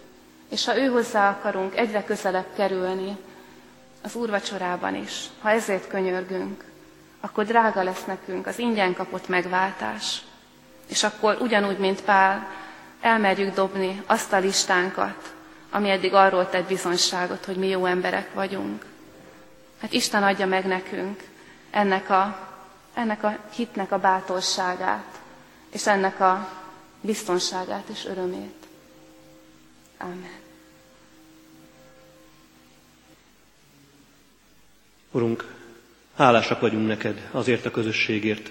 és 0.49 0.65
ha 0.65 0.79
ő 0.79 0.87
hozzá 0.87 1.31
akarunk 1.31 1.77
egyre 1.77 2.05
közelebb 2.05 2.47
kerülni, 2.57 3.17
az 4.03 4.15
úrvacsorában 4.15 4.95
is, 4.95 5.25
ha 5.41 5.51
ezért 5.51 5.89
könyörgünk, 5.89 6.65
akkor 7.21 7.45
drága 7.45 7.83
lesz 7.83 8.05
nekünk 8.05 8.47
az 8.47 8.59
ingyen 8.59 8.95
kapott 8.95 9.29
megváltás. 9.29 10.23
És 10.87 11.05
akkor 11.05 11.37
ugyanúgy, 11.41 11.79
mint 11.79 12.03
Pál, 12.03 12.49
elmerjük 13.01 13.55
dobni 13.55 14.03
azt 14.07 14.33
a 14.33 14.39
listánkat, 14.39 15.35
ami 15.77 15.91
eddig 15.91 16.15
arról 16.15 16.49
tett 16.49 16.67
bizonyságot, 16.69 17.45
hogy 17.45 17.57
mi 17.57 17.67
jó 17.67 17.85
emberek 17.85 18.35
vagyunk. 18.35 18.85
Hát 19.81 19.93
Isten 19.93 20.23
adja 20.23 20.47
meg 20.47 20.67
nekünk 20.67 21.23
ennek 21.71 22.11
a, 22.11 22.49
ennek 22.95 23.23
a 23.23 23.39
hitnek 23.55 23.93
a 23.93 23.99
bátorságát, 23.99 25.21
és 25.71 25.87
ennek 25.87 26.21
a 26.21 26.49
biztonságát 27.01 27.89
és 27.89 28.05
örömét. 28.05 28.67
Amen. 29.99 30.31
Urunk, 35.11 35.55
hálásak 36.17 36.61
vagyunk 36.61 36.87
neked 36.87 37.29
azért 37.31 37.67
a 37.67 37.71
közösségért, 37.71 38.51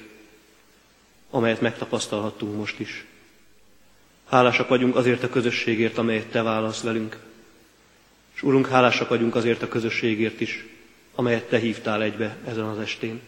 amelyet 1.30 1.62
megtapasztalhattunk 1.62 2.56
most 2.58 2.80
is. 2.80 3.06
Hálásak 4.30 4.68
vagyunk 4.68 4.96
azért 4.96 5.24
a 5.24 5.30
közösségért, 5.30 5.98
amelyet 5.98 6.28
Te 6.28 6.42
válasz 6.42 6.82
velünk. 6.82 7.18
És 8.36 8.44
Urunk, 8.44 8.68
hálásak 8.68 9.10
vagyunk 9.10 9.36
azért 9.36 9.62
a 9.62 9.68
közösségért 9.68 10.42
is, 10.42 10.66
amelyet 11.16 11.48
Te 11.50 11.58
hívtál 11.58 12.02
egybe 12.02 12.38
ezen 12.46 12.64
az 12.64 12.80
estén. 12.80 13.22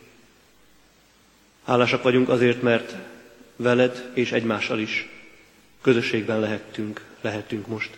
Hálásak 1.65 2.03
vagyunk 2.03 2.29
azért, 2.29 2.61
mert 2.61 2.95
veled 3.55 4.11
és 4.13 4.31
egymással 4.31 4.79
is 4.79 5.09
közösségben 5.81 6.39
lehettünk, 6.39 7.05
lehetünk 7.21 7.67
most. 7.67 7.97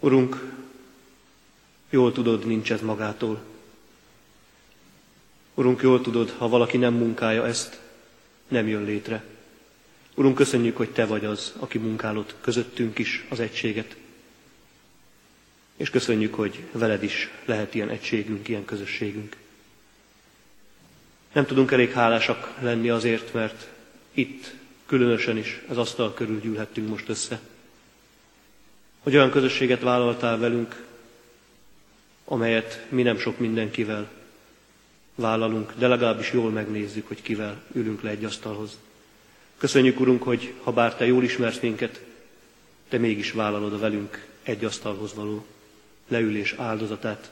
Urunk, 0.00 0.52
jól 1.90 2.12
tudod, 2.12 2.46
nincs 2.46 2.72
ez 2.72 2.80
magától. 2.80 3.40
Urunk, 5.54 5.82
jól 5.82 6.00
tudod, 6.00 6.30
ha 6.30 6.48
valaki 6.48 6.76
nem 6.76 6.94
munkálja 6.94 7.46
ezt, 7.46 7.80
nem 8.48 8.68
jön 8.68 8.84
létre. 8.84 9.24
Urunk, 10.18 10.34
köszönjük, 10.34 10.76
hogy 10.76 10.90
Te 10.90 11.06
vagy 11.06 11.24
az, 11.24 11.52
aki 11.58 11.78
munkálod 11.78 12.34
közöttünk 12.40 12.98
is 12.98 13.26
az 13.28 13.40
egységet. 13.40 13.96
És 15.76 15.90
köszönjük, 15.90 16.34
hogy 16.34 16.64
veled 16.72 17.02
is 17.02 17.30
lehet 17.44 17.74
ilyen 17.74 17.88
egységünk, 17.88 18.48
ilyen 18.48 18.64
közösségünk. 18.64 19.36
Nem 21.32 21.46
tudunk 21.46 21.70
elég 21.70 21.92
hálásak 21.92 22.54
lenni 22.60 22.88
azért, 22.88 23.32
mert 23.32 23.68
itt 24.12 24.54
különösen 24.86 25.36
is 25.36 25.60
az 25.68 25.78
asztal 25.78 26.14
körül 26.14 26.40
gyűlhettünk 26.40 26.88
most 26.88 27.08
össze. 27.08 27.40
Hogy 29.02 29.14
olyan 29.14 29.30
közösséget 29.30 29.80
vállaltál 29.80 30.38
velünk, 30.38 30.84
amelyet 32.24 32.86
mi 32.88 33.02
nem 33.02 33.18
sok 33.18 33.38
mindenkivel 33.38 34.10
vállalunk, 35.14 35.72
de 35.76 35.86
legalábbis 35.86 36.32
jól 36.32 36.50
megnézzük, 36.50 37.08
hogy 37.08 37.22
kivel 37.22 37.62
ülünk 37.72 38.02
le 38.02 38.10
egy 38.10 38.24
asztalhoz. 38.24 38.78
Köszönjük, 39.58 40.00
Urunk, 40.00 40.22
hogy 40.22 40.54
ha 40.62 40.72
bár 40.72 40.94
Te 40.94 41.06
jól 41.06 41.24
ismersz 41.24 41.60
minket, 41.60 42.04
Te 42.88 42.98
mégis 42.98 43.32
vállalod 43.32 43.72
a 43.72 43.78
velünk 43.78 44.26
egy 44.42 44.64
asztalhoz 44.64 45.14
való 45.14 45.46
leülés 46.08 46.52
áldozatát. 46.52 47.30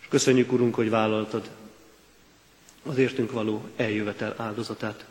És 0.00 0.06
köszönjük, 0.08 0.52
Urunk, 0.52 0.74
hogy 0.74 0.90
vállaltad 0.90 1.50
az 2.82 2.98
értünk 2.98 3.32
való 3.32 3.68
eljövetel 3.76 4.34
áldozatát. 4.36 5.04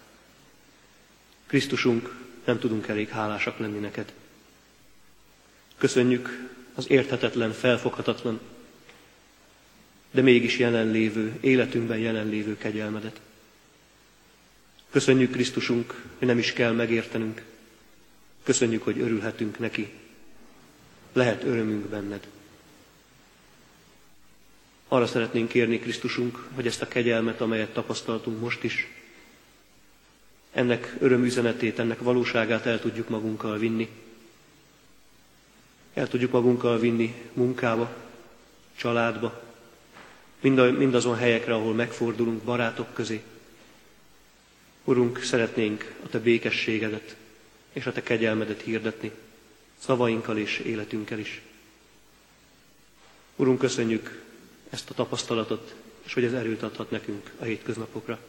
Krisztusunk, 1.45 2.15
nem 2.45 2.60
tudunk 2.60 2.88
elég 2.88 3.10
hálásak 3.10 3.58
lenni 3.58 3.80
neked. 3.80 4.13
Köszönjük 5.78 6.50
az 6.76 6.89
érthetetlen, 6.89 7.52
felfoghatatlan, 7.52 8.39
de 10.12 10.21
mégis 10.21 10.58
jelenlévő, 10.58 11.38
életünkben 11.41 11.97
jelenlévő 11.97 12.58
kegyelmedet. 12.58 13.19
Köszönjük 14.97 15.31
Krisztusunk, 15.31 16.03
hogy 16.17 16.27
nem 16.27 16.38
is 16.38 16.53
kell 16.53 16.71
megértenünk. 16.71 17.41
Köszönjük, 18.43 18.83
hogy 18.83 18.99
örülhetünk 18.99 19.60
neki. 19.60 19.89
Lehet 21.13 21.43
örömünk 21.43 21.86
benned. 21.86 22.27
Arra 24.88 25.05
szeretnénk 25.07 25.47
kérni 25.49 25.79
Krisztusunk, 25.79 26.47
hogy 26.55 26.67
ezt 26.67 26.81
a 26.81 26.88
kegyelmet, 26.88 27.41
amelyet 27.41 27.73
tapasztaltunk 27.73 28.39
most 28.39 28.63
is, 28.63 28.88
ennek 30.53 30.95
örömüzenetét, 30.99 31.79
ennek 31.79 31.99
valóságát 31.99 32.65
el 32.65 32.79
tudjuk 32.79 33.10
magunkkal 33.10 33.57
vinni. 33.57 33.89
El 35.93 36.07
tudjuk 36.07 36.31
magunkkal 36.31 36.79
vinni 36.79 37.15
munkába, 37.33 37.93
családba, 38.75 39.43
mindazon 40.77 41.15
helyekre, 41.15 41.53
ahol 41.53 41.73
megfordulunk 41.73 42.41
barátok 42.43 42.93
közé. 42.93 43.21
Urunk, 44.88 45.23
szeretnénk 45.23 45.95
a 46.04 46.08
Te 46.10 46.19
békességedet 46.19 47.15
és 47.73 47.86
a 47.86 47.91
Te 47.91 48.04
kegyelmedet 48.04 48.62
hirdetni, 48.62 49.12
szavainkkal 49.80 50.38
és 50.38 50.60
életünkkel 50.60 51.19
is. 51.19 51.41
Urunk, 53.36 53.60
köszönjük 53.60 54.23
ezt 54.69 54.89
a 54.89 54.93
tapasztalatot, 54.93 55.76
és 56.04 56.13
hogy 56.13 56.23
ez 56.23 56.34
erőt 56.34 56.63
adhat 56.63 56.91
nekünk 56.91 57.32
a 57.39 57.43
hétköznapokra. 57.43 58.19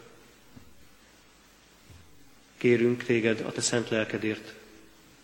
Kérünk 2.57 3.03
téged 3.03 3.40
a 3.40 3.53
te 3.53 3.61
szent 3.61 3.88
lelkedért, 3.88 4.55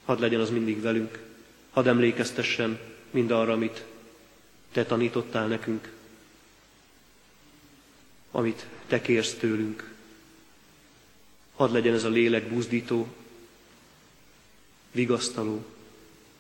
hadd 0.05 0.21
legyen 0.21 0.41
az 0.41 0.51
mindig 0.51 0.81
velünk, 0.81 1.19
hadd 1.71 1.89
emlékeztessen 1.89 2.81
mind 3.11 3.31
arra, 3.31 3.53
amit 3.53 3.85
te 4.73 4.85
tanítottál 4.85 5.47
nekünk, 5.47 5.93
amit 8.31 8.67
te 8.87 9.01
kérsz 9.01 9.35
tőlünk. 9.35 9.94
Hadd 11.55 11.73
legyen 11.73 11.95
ez 11.95 12.05
a 12.05 12.09
lélek 12.09 12.49
buzdító, 12.49 13.09
vigasztaló, 14.93 15.65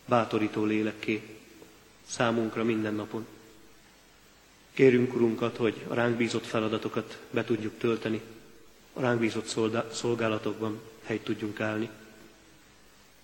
bátorító 0.06 0.64
lélekké 0.64 1.22
számunkra 2.06 2.64
minden 2.64 2.94
napon. 2.94 3.26
Kérünk, 4.72 5.14
Urunkat, 5.14 5.56
hogy 5.56 5.74
a 5.88 5.94
ránk 5.94 6.16
bízott 6.16 6.46
feladatokat 6.46 7.18
be 7.30 7.44
tudjuk 7.44 7.78
tölteni, 7.78 8.20
a 8.92 9.00
ránk 9.00 9.20
bízott 9.20 9.56
szolgálatokban 9.92 10.80
helyt 11.04 11.24
tudjunk 11.24 11.60
állni. 11.60 11.88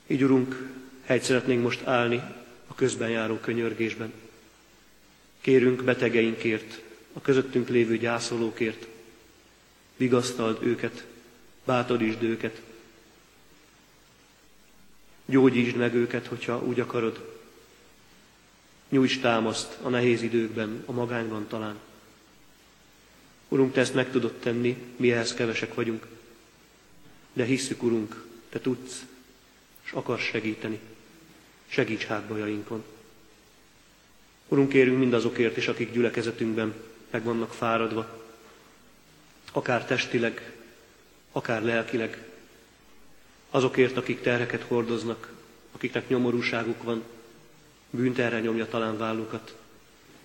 Így, 0.07 0.23
Urunk, 0.23 0.71
helyt 1.03 1.23
szeretnénk 1.23 1.63
most 1.63 1.83
állni 1.83 2.23
a 2.67 2.75
közben 2.75 3.11
járó 3.11 3.37
könyörgésben. 3.37 4.13
Kérünk 5.41 5.85
betegeinkért, 5.85 6.83
a 7.13 7.21
közöttünk 7.21 7.69
lévő 7.69 7.99
gyászolókért, 7.99 8.87
vigasztald 9.97 10.59
őket, 10.63 11.05
bátorítsd 11.65 12.23
őket, 12.23 12.63
gyógyítsd 15.27 15.77
meg 15.77 15.95
őket, 15.95 16.27
hogyha 16.27 16.63
úgy 16.63 16.81
akarod, 16.81 17.39
Nyújts 18.91 19.21
támaszt 19.21 19.79
a 19.83 19.89
nehéz 19.89 20.23
időkben, 20.23 20.83
a 20.87 20.93
magányban 20.93 21.47
talán. 21.49 21.79
Urunk, 23.49 23.73
Te 23.73 23.81
ezt 23.81 23.95
meg 23.95 24.11
tudod 24.11 24.33
tenni, 24.33 24.77
mi 24.97 25.13
ehhez 25.13 25.35
kevesek 25.35 25.75
vagyunk. 25.75 26.07
De 27.33 27.45
hisszük, 27.45 27.83
Urunk, 27.83 28.25
Te 28.49 28.61
tudsz, 28.61 29.05
és 29.85 29.93
akarsz 29.93 30.23
segíteni. 30.23 30.79
Segíts 31.67 32.05
hát 32.05 32.25
bajainkon. 32.25 32.85
Urunk, 34.49 34.69
kérünk 34.69 34.99
mindazokért 34.99 35.57
is, 35.57 35.69
akik 35.69 35.93
gyülekezetünkben 35.93 36.75
meg 37.11 37.23
vannak 37.23 37.53
fáradva, 37.53 38.25
akár 39.53 39.85
testileg, 39.85 40.53
akár 41.33 41.63
lelkileg, 41.63 42.29
azokért, 43.51 43.97
akik 43.97 44.21
terheket 44.21 44.63
hordoznak, 44.63 45.33
akiknek 45.73 46.09
nyomorúságuk 46.09 46.83
van, 46.83 47.05
bűnterre 47.91 48.41
nyomja 48.41 48.67
talán 48.67 48.99
vállukat, 48.99 49.57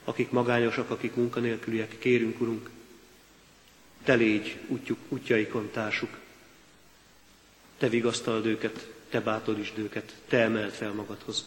akik 0.04 0.32
magányosak, 0.32 0.90
akik 0.90 1.16
munkanélküliek, 1.16 1.98
kérünk, 2.00 2.42
Urunk, 2.42 2.70
Te 4.04 4.14
légy 4.14 4.58
útjuk, 4.68 4.98
útjaikon 5.08 5.70
társuk, 5.72 6.20
Te 7.78 7.90
vigasztald 7.90 8.46
őket, 8.46 8.88
Te 9.10 9.22
bátorítsd 9.22 9.78
őket, 9.78 10.16
Te 10.28 10.38
emeld 10.38 10.72
fel 10.72 10.92
magadhoz. 10.92 11.46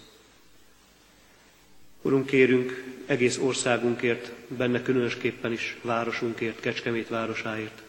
Urunk, 2.03 2.27
kérünk 2.27 2.85
egész 3.07 3.39
országunkért, 3.39 4.33
benne 4.49 4.83
különösképpen 4.83 5.53
is 5.53 5.77
városunkért, 5.83 6.61
Kecskemét 6.61 7.09
városáért. 7.09 7.83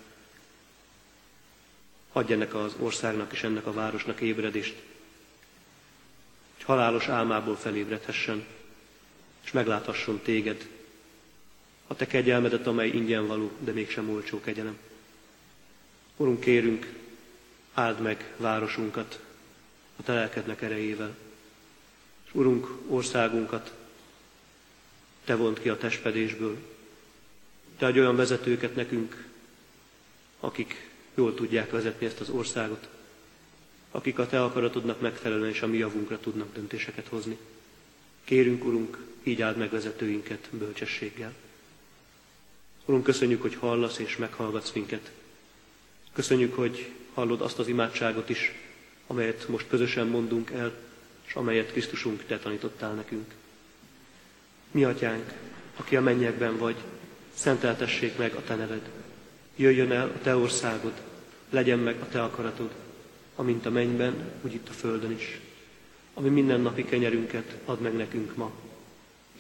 Adj 2.12 2.34
ennek 2.34 2.54
az 2.54 2.76
országnak 2.80 3.34
és 3.34 3.44
ennek 3.44 3.66
a 3.66 3.74
városnak 3.74 4.22
ébredést, 4.22 4.76
halálos 6.70 7.08
álmából 7.08 7.56
felébredhessen, 7.56 8.46
és 9.44 9.52
megláthasson 9.52 10.20
téged, 10.20 10.70
a 11.88 11.96
te 11.96 12.08
kegyelmedet, 12.08 12.68
amely 12.68 12.90
ingyen 12.90 13.28
való, 13.28 13.52
de 13.60 13.72
mégsem 13.72 14.10
olcsó 14.10 14.42
kegyelem. 14.42 14.78
Urunk, 16.16 16.40
kérünk, 16.40 16.94
áld 17.74 18.00
meg 18.00 18.34
városunkat 18.38 19.20
a 19.96 20.04
te 20.04 20.14
lelkednek 20.14 20.62
erejével, 20.62 21.16
és 22.26 22.34
Urunk, 22.34 22.68
országunkat 22.88 23.74
te 25.24 25.36
vont 25.36 25.60
ki 25.60 25.70
a 25.70 25.78
testpedésből, 25.78 26.58
te 27.78 27.86
adj 27.86 28.00
olyan 28.00 28.16
vezetőket 28.16 28.76
nekünk, 28.76 29.28
akik 30.40 30.89
jól 31.20 31.34
tudják 31.34 31.72
vezetni 31.72 32.06
ezt 32.06 32.20
az 32.20 32.30
országot, 32.30 32.88
akik 33.92 34.20
a 34.20 34.28
Te 34.28 34.44
akaratodnak 34.44 35.02
megfelelően 35.02 35.50
és 35.50 35.62
a 35.62 35.68
mi 35.68 35.78
javunkra 35.78 36.20
tudnak 36.20 36.54
döntéseket 36.54 37.08
hozni. 37.08 37.38
Kérünk, 38.24 38.66
Urunk, 38.66 38.98
így 39.24 39.42
áld 39.42 39.58
meg 39.58 39.70
vezetőinket 39.70 40.48
bölcsességgel. 40.52 41.34
Urunk, 42.86 43.04
köszönjük, 43.04 43.42
hogy 43.42 43.56
hallasz 43.56 43.98
és 43.98 44.18
meghallgatsz 44.18 44.72
minket. 44.72 45.12
Köszönjük, 46.14 46.56
hogy 46.56 46.92
hallod 47.14 47.42
azt 47.42 47.60
az 47.60 47.68
imádságot 47.68 48.30
is, 48.30 48.54
amelyet 49.08 49.48
most 49.48 49.68
közösen 49.68 50.08
mondunk 50.08 50.52
el, 50.52 50.74
és 51.26 51.34
amelyet 51.34 51.72
Krisztusunk 51.72 52.24
Te 52.26 52.38
tanítottál 52.38 52.94
nekünk. 52.94 53.34
Mi, 54.72 54.84
Atyánk, 54.84 55.34
aki 55.76 55.96
a 55.96 56.02
mennyekben 56.02 56.58
vagy, 56.58 56.78
szenteltessék 57.34 58.18
meg 58.18 58.34
a 58.34 58.44
Te 58.44 58.56
neved. 58.56 58.90
Jöjjön 59.56 59.92
el 59.92 60.08
a 60.08 60.22
Te 60.22 60.36
országod, 60.36 61.09
legyen 61.50 61.80
meg 61.80 62.02
a 62.02 62.08
Te 62.08 62.24
akaratod, 62.24 62.72
amint 63.36 63.66
a 63.66 63.70
mennyben, 63.70 64.32
úgy 64.42 64.54
itt 64.54 64.70
a 64.70 64.74
földön 64.74 65.12
is. 65.12 65.40
Ami 66.14 66.30
mindennapi 66.30 66.86
kenyerünket 66.86 67.56
ad 67.66 67.82
meg 67.82 67.94
nekünk 67.94 68.36
ma. 68.36 68.52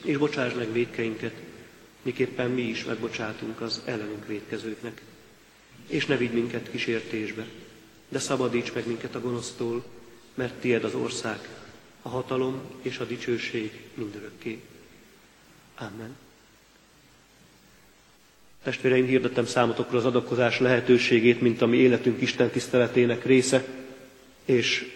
És 0.03 0.17
bocsáss 0.17 0.53
meg 0.53 0.71
védkeinket, 0.71 1.33
miképpen 2.01 2.51
mi 2.51 2.61
is 2.61 2.85
megbocsátunk 2.85 3.61
az 3.61 3.81
ellenünk 3.85 4.27
védkezőknek. 4.27 5.01
És 5.87 6.05
ne 6.05 6.17
vigy 6.17 6.33
minket 6.33 6.71
kísértésbe, 6.71 7.45
de 8.09 8.19
szabadíts 8.19 8.73
meg 8.73 8.87
minket 8.87 9.15
a 9.15 9.21
gonosztól, 9.21 9.83
mert 10.33 10.53
tied 10.53 10.83
az 10.83 10.93
ország, 10.93 11.39
a 12.01 12.09
hatalom 12.09 12.61
és 12.81 12.97
a 12.97 13.05
dicsőség 13.05 13.87
mindörökké. 13.93 14.61
Amen. 15.75 16.15
Testvéreim, 18.63 19.05
hirdettem 19.05 19.45
számotokra 19.45 19.97
az 19.97 20.05
adakozás 20.05 20.59
lehetőségét, 20.59 21.41
mint 21.41 21.61
a 21.61 21.65
mi 21.65 21.77
életünk 21.77 22.21
Isten 22.21 22.49
tiszteletének 22.49 23.25
része 23.25 23.63
és 24.45 24.91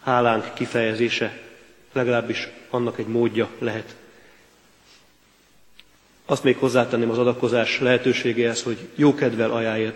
hálánk 0.00 0.54
kifejezése 0.54 1.40
legalábbis 1.92 2.48
annak 2.70 2.98
egy 2.98 3.06
módja 3.06 3.48
lehet. 3.58 3.96
Azt 6.24 6.42
még 6.42 6.56
hozzátenném 6.56 7.10
az 7.10 7.18
adakozás 7.18 7.80
lehetőségéhez, 7.80 8.62
hogy 8.62 8.78
jókedvel 8.94 9.50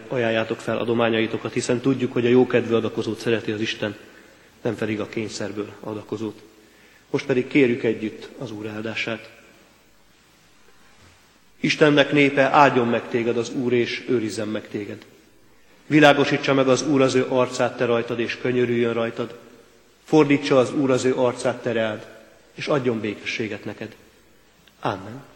ajánljátok 0.08 0.60
fel 0.60 0.78
adományaitokat, 0.78 1.52
hiszen 1.52 1.80
tudjuk, 1.80 2.12
hogy 2.12 2.26
a 2.26 2.28
jókedvű 2.28 2.74
adakozót 2.74 3.18
szereti 3.18 3.50
az 3.50 3.60
Isten, 3.60 3.96
nem 4.62 4.74
pedig 4.74 5.00
a 5.00 5.08
kényszerből 5.08 5.72
adakozót. 5.80 6.42
Most 7.10 7.26
pedig 7.26 7.46
kérjük 7.46 7.82
együtt 7.82 8.28
az 8.38 8.50
Úr 8.50 8.66
áldását. 8.66 9.39
Istennek 11.60 12.12
népe, 12.12 12.42
áldjon 12.42 12.88
meg 12.88 13.08
téged 13.08 13.36
az 13.36 13.50
Úr, 13.50 13.72
és 13.72 14.04
őrizzen 14.08 14.48
meg 14.48 14.68
téged. 14.68 15.04
Világosítsa 15.86 16.54
meg 16.54 16.68
az 16.68 16.82
Úr 16.82 17.00
az 17.00 17.14
ő 17.14 17.26
arcát 17.28 17.76
te 17.76 17.84
rajtad, 17.84 18.18
és 18.18 18.36
könyörüljön 18.36 18.92
rajtad. 18.92 19.38
Fordítsa 20.04 20.58
az 20.58 20.72
Úr 20.72 20.90
az 20.90 21.04
ő 21.04 21.14
arcát 21.14 21.62
te 21.62 22.00
és 22.54 22.66
adjon 22.66 23.00
békességet 23.00 23.64
neked. 23.64 23.96
Amen. 24.80 25.29